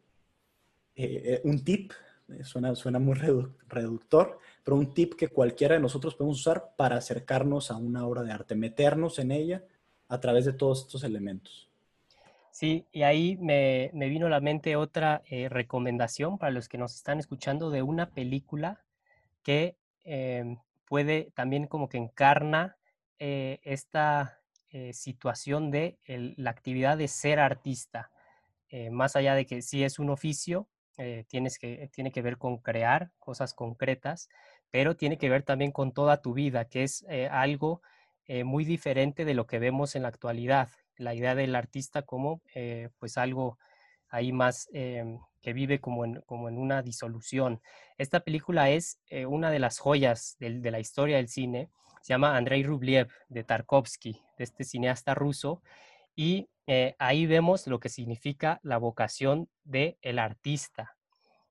[0.96, 1.92] eh, un tip,
[2.28, 3.14] eh, suena, suena muy
[3.68, 8.22] reductor, pero un tip que cualquiera de nosotros podemos usar para acercarnos a una obra
[8.22, 9.64] de arte, meternos en ella
[10.08, 11.70] a través de todos estos elementos.
[12.50, 16.94] Sí, y ahí me, vino a la mente otra eh, recomendación para los que nos
[16.94, 18.84] están escuchando de una película
[19.42, 22.76] que em, puede también como que encarna
[23.18, 28.10] eh, esta eh, situación de la actividad de ser artista.
[28.90, 30.68] más allá de que sí es un oficio,
[31.28, 34.28] tienes que, tiene que ver con crear cosas concretas,
[34.70, 37.82] pero tiene que ver también con toda tu vida, que es algo
[38.44, 40.68] muy diferente de lo que vemos en la actualidad
[41.00, 43.58] la idea del artista como eh, pues algo
[44.08, 44.68] ahí más
[45.40, 47.60] que vive como en, como en una disolución.
[47.98, 51.70] Esta película es eh, una de las joyas de, la historia del cine.
[52.02, 55.62] Se llama Andrei Rublev de Tarkovsky, de este cineasta ruso.
[56.14, 60.96] Y eh, ahí vemos lo que significa la vocación del el artista,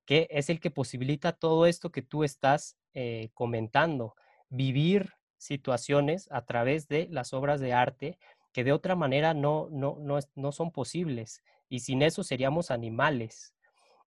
[0.06, 2.78] que es el que posibilita todo esto que tú estás
[3.34, 4.16] comentando,
[4.50, 8.18] vivir situaciones a través de las obras de arte
[8.52, 9.98] que de otra manera no, no,
[10.36, 13.54] no, son posibles y sin eso seríamos animales.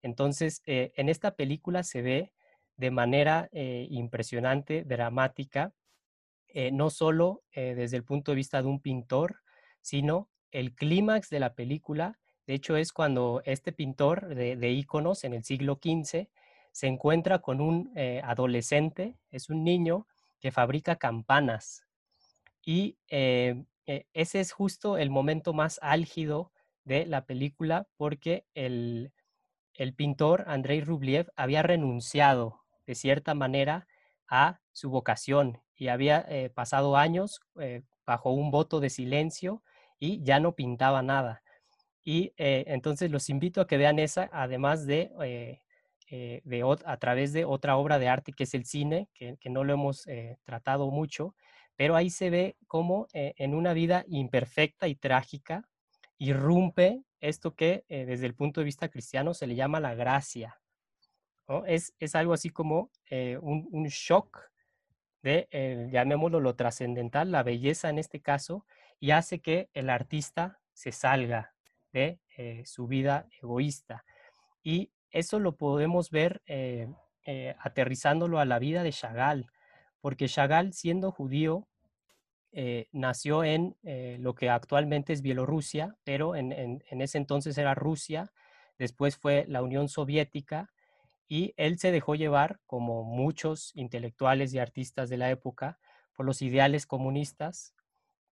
[0.02, 2.32] Entonces, eh, en esta película se ve
[2.76, 5.72] de manera eh, impresionante, dramática,
[6.48, 9.36] eh, no solo desde el punto de vista de un pintor,
[9.80, 15.24] sino el clímax de la película, de hecho es cuando este pintor de, de íconos
[15.24, 16.28] en el siglo XV
[16.70, 17.92] se encuentra con un
[18.24, 20.06] adolescente, es un niño
[20.40, 21.84] que fabrica campanas
[22.64, 23.64] y eh,
[24.12, 26.52] ese es justo el momento más álgido
[26.84, 29.12] de la película porque el,
[29.96, 33.88] pintor Andrei Rublev había renunciado de cierta manera
[34.28, 39.62] a su vocación y había eh, pasado años eh, bajo un voto de silencio
[40.02, 41.44] y ya no pintaba nada.
[42.02, 45.12] Y entonces los invito a que vean esa, además de,
[46.10, 49.62] de a través de otra obra de arte que es el cine, que, que no
[49.62, 50.04] lo hemos
[50.42, 51.36] tratado mucho,
[51.76, 55.68] pero ahí se ve cómo en una vida imperfecta y trágica
[56.18, 60.60] irrumpe esto que desde el punto de vista cristiano se le llama la gracia.
[61.68, 62.90] Es, es, algo así como
[63.40, 64.50] un, un, shock
[65.22, 68.66] de, eh, llamémoslo lo trascendental, la belleza en este caso,
[69.02, 71.56] y hace que el artista se salga
[71.92, 74.04] de eh, su vida egoísta.
[74.62, 76.86] Y eso lo podemos ver eh,
[77.58, 79.50] aterrizándolo a la vida de Chagall,
[80.00, 81.66] porque Chagall, siendo judío,
[82.92, 83.76] nació en
[84.18, 88.30] lo que actualmente es Bielorrusia, pero en, en ese entonces era Rusia,
[88.78, 90.70] después fue la Unión Soviética,
[91.26, 95.78] y él se dejó llevar, como muchos intelectuales y artistas de la época,
[96.14, 97.74] por los ideales comunistas,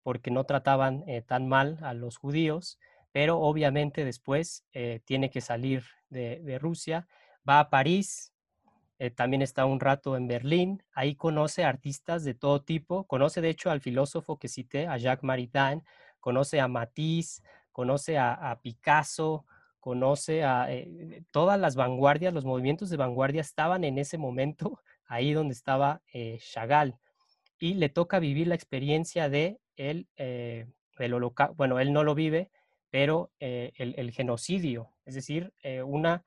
[0.03, 2.79] porque no trataban eh, tan mal a los judíos,
[3.13, 7.07] pero obviamente después eh, tiene que salir de, Rusia,
[7.49, 8.33] va a París,
[8.99, 13.51] eh, también está un rato en Berlín, ahí conoce artistas de todo tipo, conoce de
[13.51, 15.83] hecho al filósofo que cité, a Jacques Maritain,
[16.19, 17.43] conoce a Matisse,
[17.73, 19.47] conoce a Picasso,
[19.79, 20.69] conoce a
[21.31, 26.03] todas las vanguardias, los movimientos de vanguardia estaban en ese momento ahí donde estaba
[26.39, 26.99] Chagall
[27.61, 30.67] y le toca vivir la experiencia de él, eh,
[30.99, 31.15] el
[31.55, 32.51] bueno, él no lo vive,
[32.91, 35.55] pero el, genocidio, es decir,
[35.87, 36.25] una,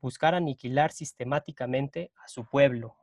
[0.00, 2.96] buscar aniquilar sistemáticamente a su pueblo.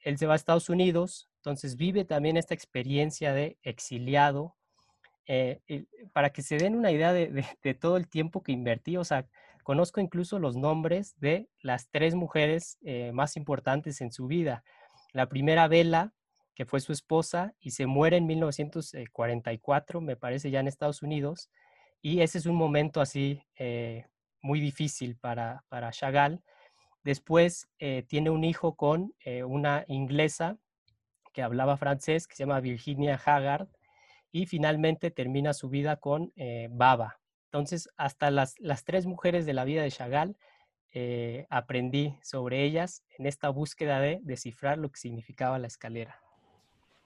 [0.00, 4.56] Él se va a Estados Unidos, entonces vive también esta experiencia de exiliado,
[5.28, 5.60] eh,
[6.12, 9.26] para que se den una idea de, todo el tiempo que invertí, o sea,
[9.64, 14.62] conozco incluso los nombres de las tres mujeres eh, más importantes en su vida.
[15.12, 16.14] La primera, Vela,
[16.56, 21.48] que fue su esposa y se muere en 1944, me parece, ya en Estados Unidos,
[22.02, 24.06] y ese es un momento así eh,
[24.42, 26.42] muy difícil para, para Chagall.
[27.04, 27.68] Después
[28.08, 30.58] tiene un hijo con una inglesa
[31.36, 33.68] que hablaba francés, que se llama Virginia Haggard,
[34.32, 37.20] y finalmente termina su vida con eh, Baba.
[37.46, 40.36] Entonces, hasta las, las, tres mujeres de la vida de Chagall
[40.92, 46.20] eh, aprendí sobre ellas en esta búsqueda de descifrar lo que significaba la escalera.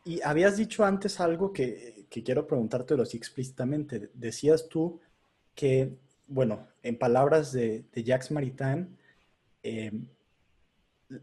[0.04, 4.10] Y habías dicho antes algo que, que quiero preguntártelo así explícitamente.
[4.14, 5.00] Decías tú
[5.54, 8.96] que, bueno, en palabras de, de Jacques Maritain,
[9.62, 10.06] em,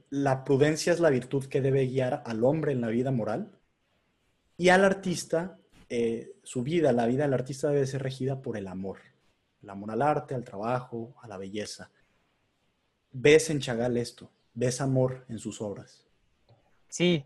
[0.09, 3.51] la prudencia es la virtud que debe guiar al hombre en la vida moral
[4.57, 5.57] y al artista
[5.89, 8.99] eh, su vida, la vida del artista debe ser regida por el amor.
[9.61, 11.89] El amor al arte, al trabajo, a la belleza.
[13.11, 14.29] ¿Ves en Chagall esto?
[14.53, 16.05] ¿Ves amor en sus obras?
[16.89, 17.25] Sí,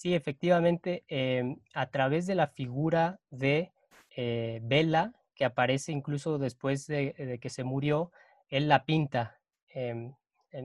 [0.00, 3.70] sí, efectivamente, em, a través de la figura de
[4.16, 8.10] eh, Bella, que aparece incluso después de, que se murió,
[8.48, 9.38] él la pinta.
[9.68, 10.14] Em,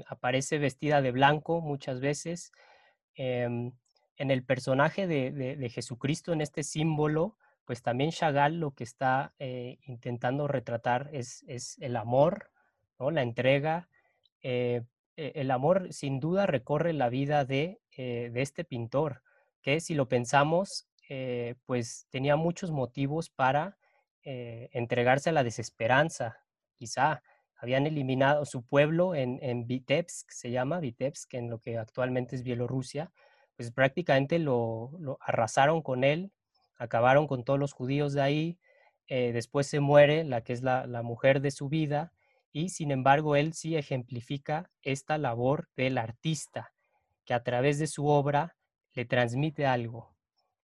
[0.08, 2.54] aparece vestida de blanco muchas veces.
[3.14, 3.74] Em,
[4.16, 9.80] en el personaje de, Jesucristo, en este símbolo, pues también Chagall lo que está eh,
[9.86, 11.44] intentando retratar es,
[11.82, 12.52] el amor,
[13.00, 13.90] la entrega.
[14.42, 14.84] Eh,
[15.18, 19.22] e, el amor sin duda recorre la vida de, eh, de este pintor,
[19.62, 20.88] que si lo pensamos,
[21.66, 23.78] pues tenía muchos motivos para
[24.24, 26.40] entregarse a la desesperanza,
[26.74, 27.22] quizá.
[27.58, 32.44] Habían eliminado su pueblo en, en Vitebsk, se llama Vitebsk, en lo que actualmente es
[32.44, 33.12] Bielorrusia,
[33.56, 36.32] pues prácticamente lo, arrasaron con él,
[36.78, 38.60] acabaron con todos los judíos de ahí,
[39.08, 42.12] eh, después se muere la que es la, mujer de su vida,
[42.52, 46.74] y sin embargo él sí ejemplifica esta labor del artista,
[47.26, 48.56] que a través de su obra
[48.94, 50.14] le transmite algo.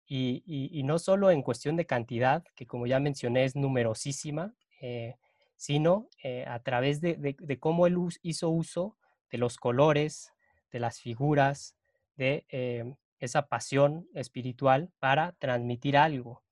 [0.07, 5.17] Y, no solo en cuestión de cantidad, que como ya mencioné es numerosísima, eh,
[5.57, 8.97] sino eh, a través de cómo él hizo uso
[9.31, 10.33] de los colores,
[10.73, 11.77] de las figuras,
[12.17, 16.43] de eh, esa pasión espiritual para transmitir algo.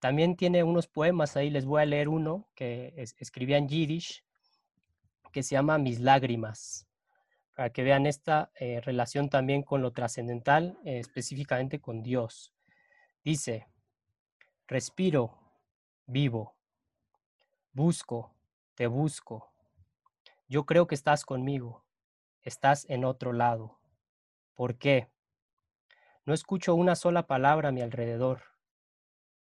[0.00, 4.24] También tiene unos poemas, ahí les voy a leer uno que escribía en Yiddish,
[5.32, 6.87] que se llama Mis lágrimas,
[7.58, 12.54] para que vean esta eh, relación también con lo trascendental, eh, específicamente con Dios.
[13.24, 13.66] Dice,
[14.68, 15.36] respiro,
[16.06, 16.54] vivo,
[17.72, 18.32] busco,
[18.76, 19.50] te busco.
[20.46, 21.84] Yo creo que estás conmigo,
[22.44, 23.80] estás en otro lado.
[24.54, 25.08] ¿Por qué?
[26.26, 28.42] No escucho una sola palabra a mi alrededor.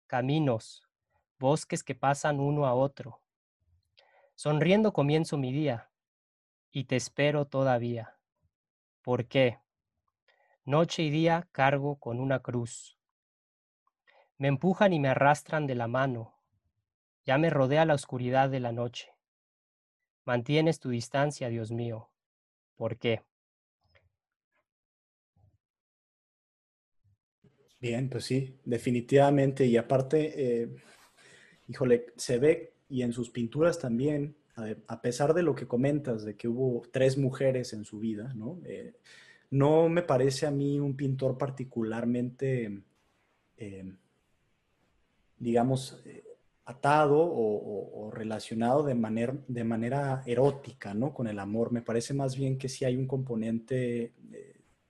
[0.07, 0.89] Caminos,
[1.41, 3.23] bosques que pasan uno a otro.
[4.37, 5.91] Sonriendo comienzo mi día
[6.75, 8.19] y te espero todavía.
[9.01, 9.61] ¿Por qué?
[10.65, 12.99] Noche y día cargo con una cruz,
[14.37, 16.35] Me empujan y me arrastran de la mano.
[17.25, 19.13] Ya me rodea la oscuridad de la noche.
[20.25, 22.11] Mantienes tu distancia, Dios mío.
[22.75, 23.23] ¿Por qué?
[27.81, 29.65] Bien, pues sí, definitivamente.
[29.67, 30.77] Y aparte, eh,
[31.69, 36.37] híjole, se ve y en sus pinturas también, a, pesar de lo que comentas, de
[36.37, 38.61] que hubo tres mujeres en su vida, ¿no?
[38.65, 38.95] Eh,
[39.51, 42.83] no me parece a mí un pintor particularmente,
[43.57, 43.93] eh,
[45.39, 46.03] digamos,
[46.65, 51.13] atado o, relacionado de manera, de manera erótica, ¿no?
[51.13, 51.73] Con el amor.
[51.73, 54.13] Me parece más bien que sí hay un componente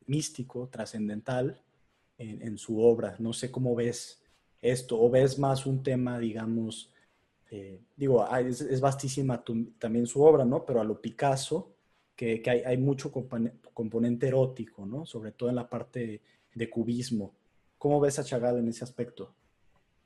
[0.06, 1.60] místico, trascendental,
[2.18, 3.16] en, su obra.
[3.18, 4.22] No sé cómo ves
[4.62, 6.92] esto, o ves más un tema, digamos,
[7.56, 9.44] eh, digo, es, vastísima
[9.78, 10.64] también su obra, ¿no?
[10.64, 11.76] Pero a lo Picasso,
[12.16, 15.06] que, hay, mucho componente erótico, ¿no?
[15.06, 16.20] Sobre todo en la parte
[16.52, 17.32] de cubismo.
[17.78, 19.36] ¿Cómo ves a Chagall en ese aspecto?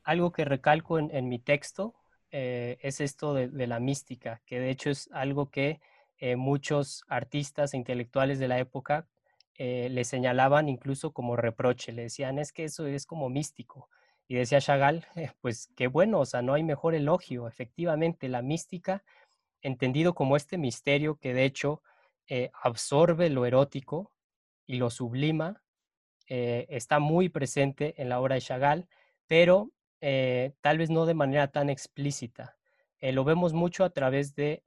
[0.04, 1.94] Algo que recalco en, mi texto
[2.30, 5.80] eh, es esto de, la mística, que de hecho es algo que
[6.18, 9.06] eh, muchos artistas e intelectuales de la época
[9.56, 13.88] le señalaban incluso como reproche, le decían, es que eso es como místico.
[14.28, 15.06] Y decía Chagall,
[15.40, 17.48] pues qué bueno, o sea, no hay mejor elogio.
[17.48, 19.02] Efectivamente, la mística,
[19.62, 21.82] entendido como este misterio que de hecho
[22.28, 24.12] eh, absorbe lo erótico
[24.66, 25.62] y lo sublima,
[26.28, 28.86] eh, está muy presente en la obra de Chagall,
[29.26, 29.72] pero
[30.60, 32.56] tal vez no de manera tan explícita.
[33.00, 34.62] lo vemos mucho a través de,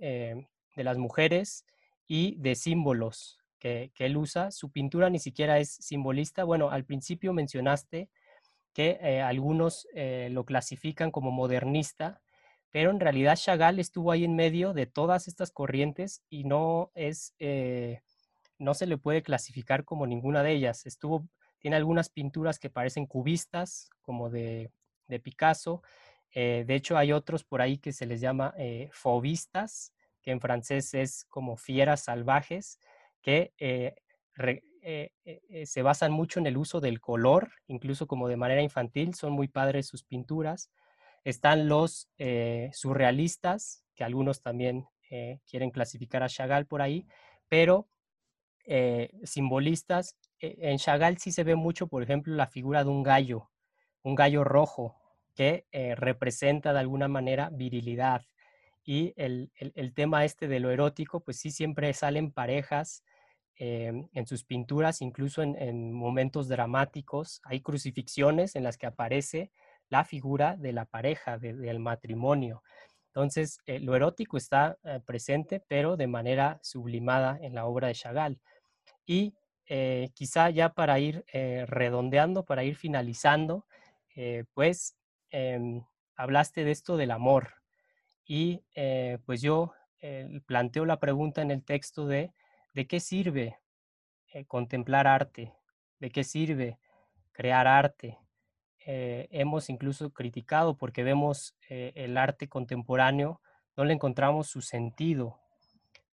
[0.76, 1.66] de las mujeres
[2.08, 4.52] y de símbolos que, él usa.
[4.52, 6.44] Su pintura ni siquiera es simbolista.
[6.44, 8.10] Bueno, al principio mencionaste
[8.74, 12.22] que eh, algunos eh, lo clasifican como modernista,
[12.72, 17.36] pero en realidad Chagall estuvo ahí en medio de todas estas corrientes y no es,
[17.40, 18.02] eh,
[18.58, 20.86] no se le puede clasificar como ninguna de ellas.
[20.86, 21.28] Estuvo,
[21.60, 24.72] tiene algunas pinturas que parecen cubistas, como de,
[25.08, 25.82] de Picasso.
[26.34, 28.56] de hecho, hay otros por ahí que se les llama
[28.92, 32.80] fobistas, que en francés es como fieras salvajes
[33.22, 33.96] que eh,
[34.82, 39.14] eh, eh, se basan mucho en el uso del color, incluso como de manera infantil,
[39.14, 40.72] son muy padres sus pinturas.
[41.24, 42.10] Están los
[42.74, 44.88] surrealistas, que algunos también
[45.46, 47.06] quieren clasificar a Chagall por ahí,
[47.48, 47.88] pero
[49.24, 50.18] simbolistas.
[50.40, 53.52] En Chagall sí se ve mucho, por ejemplo, la figura de un gallo,
[54.02, 54.98] un gallo rojo,
[55.36, 58.24] que representa de alguna manera virilidad.
[58.84, 59.52] Y el,
[59.94, 63.04] tema este de lo erótico, pues sí siempre salen parejas
[63.56, 69.52] Em, en sus pinturas, incluso en, momentos dramáticos, hay crucifixiones en las que aparece
[69.90, 72.64] la figura de la pareja, del matrimonio.
[73.08, 77.94] Entonces, eh, lo erótico está eh, presente, pero de manera sublimada en la obra de
[77.94, 78.40] Chagall.
[79.06, 79.36] Y
[79.68, 81.26] eh, quizá ya para ir
[81.68, 83.66] redondeando, para ir finalizando,
[84.54, 84.96] pues
[85.30, 85.84] em,
[86.16, 87.54] hablaste de esto del amor.
[88.26, 88.64] Y
[89.26, 89.74] pues yo
[90.46, 92.34] planteo la pregunta en el texto de
[92.74, 93.60] ¿De qué sirve
[94.34, 95.54] eh, contemplar arte?
[96.00, 96.80] ¿De qué sirve
[97.34, 98.18] crear arte?
[98.86, 103.42] Eh, hemos incluso criticado porque vemos eh, el arte contemporáneo,
[103.76, 105.40] no le encontramos su sentido.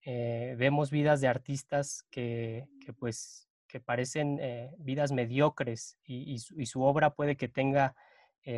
[0.05, 2.67] vemos vidas de artistas que,
[2.99, 4.41] pues que parecen
[4.79, 7.95] vidas mediocres y, su, obra puede que tenga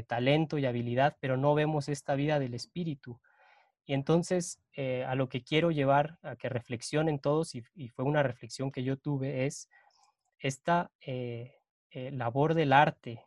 [0.07, 3.21] talento y habilidad, pero no vemos esta vida del espíritu.
[3.91, 8.23] Y entonces, eh, a lo que quiero llevar a que reflexionen todos, y, fue una
[8.23, 9.69] reflexión que yo tuve, es
[10.39, 11.57] esta eh,
[11.91, 13.25] eh, labor del arte,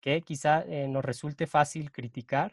[0.00, 2.52] que quizá nos resulte fácil criticar,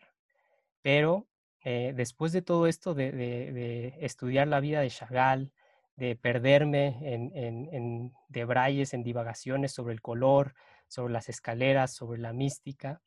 [0.82, 1.28] pero
[1.64, 5.52] después de todo esto de, estudiar la vida de Chagall,
[5.96, 10.56] de perderme en, en, en debrayes, en divagaciones sobre el color,
[10.88, 13.04] sobre las escaleras, sobre la mística,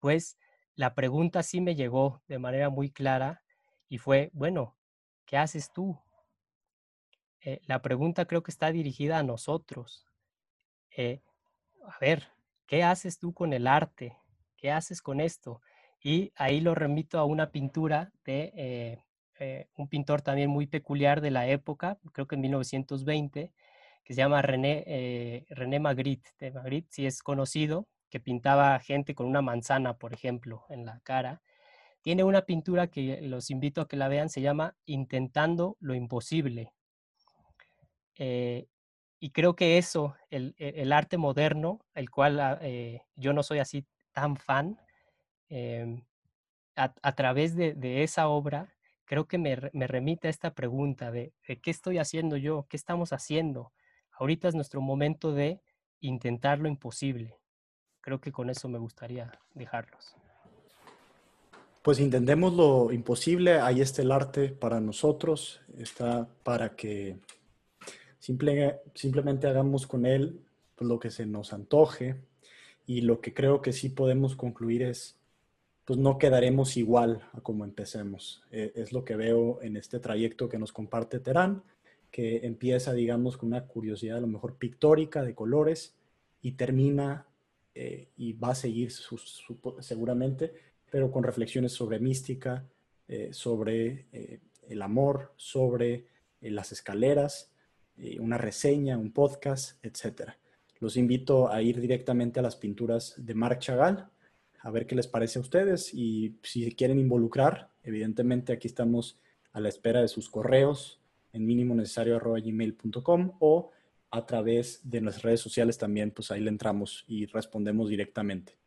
[0.00, 0.36] pues
[0.74, 3.41] la pregunta sí me llegó de manera muy clara
[3.92, 4.74] y fue, bueno,
[5.26, 6.00] ¿qué haces tú?
[7.42, 10.06] Eh, la pregunta creo que está dirigida a nosotros.
[10.96, 11.20] Eh,
[11.86, 12.26] a ver,
[12.66, 14.16] ¿qué haces tú con el arte?
[14.56, 15.60] ¿Qué haces con esto?
[16.00, 19.04] Y ahí lo remito a una pintura de
[19.38, 23.52] eh, un pintor también muy peculiar de la época, creo que en 1920,
[24.04, 26.30] que se llama René, René Magritte.
[26.38, 30.98] De Magritte sí es conocido, que pintaba gente con una manzana, por ejemplo, en la
[31.00, 31.42] cara.
[32.02, 36.72] Tiene una pintura que los invito a que la vean, se llama Intentando lo Imposible.
[38.16, 38.66] Eh,
[39.20, 43.60] y creo que eso, el, e, arte moderno, el cual ah, eh, yo no soy
[43.60, 44.78] así tan fan,
[45.48, 46.04] em,
[46.74, 48.74] a, través de, esa obra,
[49.04, 53.12] creo que me, remite a esta pregunta de, de, qué estoy haciendo yo, qué estamos
[53.12, 53.72] haciendo.
[54.12, 55.60] Ahorita es nuestro momento de
[56.00, 57.38] intentar lo imposible.
[58.00, 60.16] creo que con eso me gustaría dejarlos.
[61.82, 67.18] Pues intentemos lo imposible, ahí está el arte para nosotros, está para que
[68.20, 70.40] simplemente hagamos con él
[70.78, 72.16] lo que se nos antoje
[72.86, 75.16] y lo que creo que sí podemos concluir es,
[75.84, 78.44] pues no quedaremos igual a como empecemos.
[78.52, 81.64] E, es lo que veo en este trayecto que nos comparte Terán,
[82.12, 85.96] que empieza, digamos, con una curiosidad a lo mejor pictórica de colores
[86.42, 87.26] y termina
[87.74, 88.92] eh, y va a seguir
[89.80, 90.52] seguramente,
[90.92, 92.68] pero con reflexiones sobre mística,
[93.08, 96.04] eh, sobre eh, el amor, sobre
[96.42, 97.50] las escaleras,
[98.18, 100.32] una reseña, un podcast, etc.
[100.80, 104.10] Los invito a ir directamente a las pinturas de Marc Chagall,
[104.60, 109.18] a ver qué les parece a ustedes y si quieren involucrar, evidentemente aquí estamos
[109.52, 111.00] a la espera de sus correos
[111.32, 113.70] en mínimo necesario gmail.com o
[114.10, 118.58] a través de nuestras redes sociales también, pues ahí le entramos y respondemos directamente.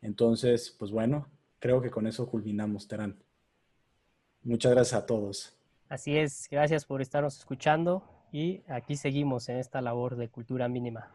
[0.00, 1.28] Entonces, pues bueno,
[1.62, 3.16] creo que con eso culminamos, Terán.
[4.42, 5.56] Muchas gracias a todos.
[5.88, 8.02] Así es, gracias por estarnos escuchando
[8.32, 11.12] y aquí seguimos en esta labor de cultura mínima.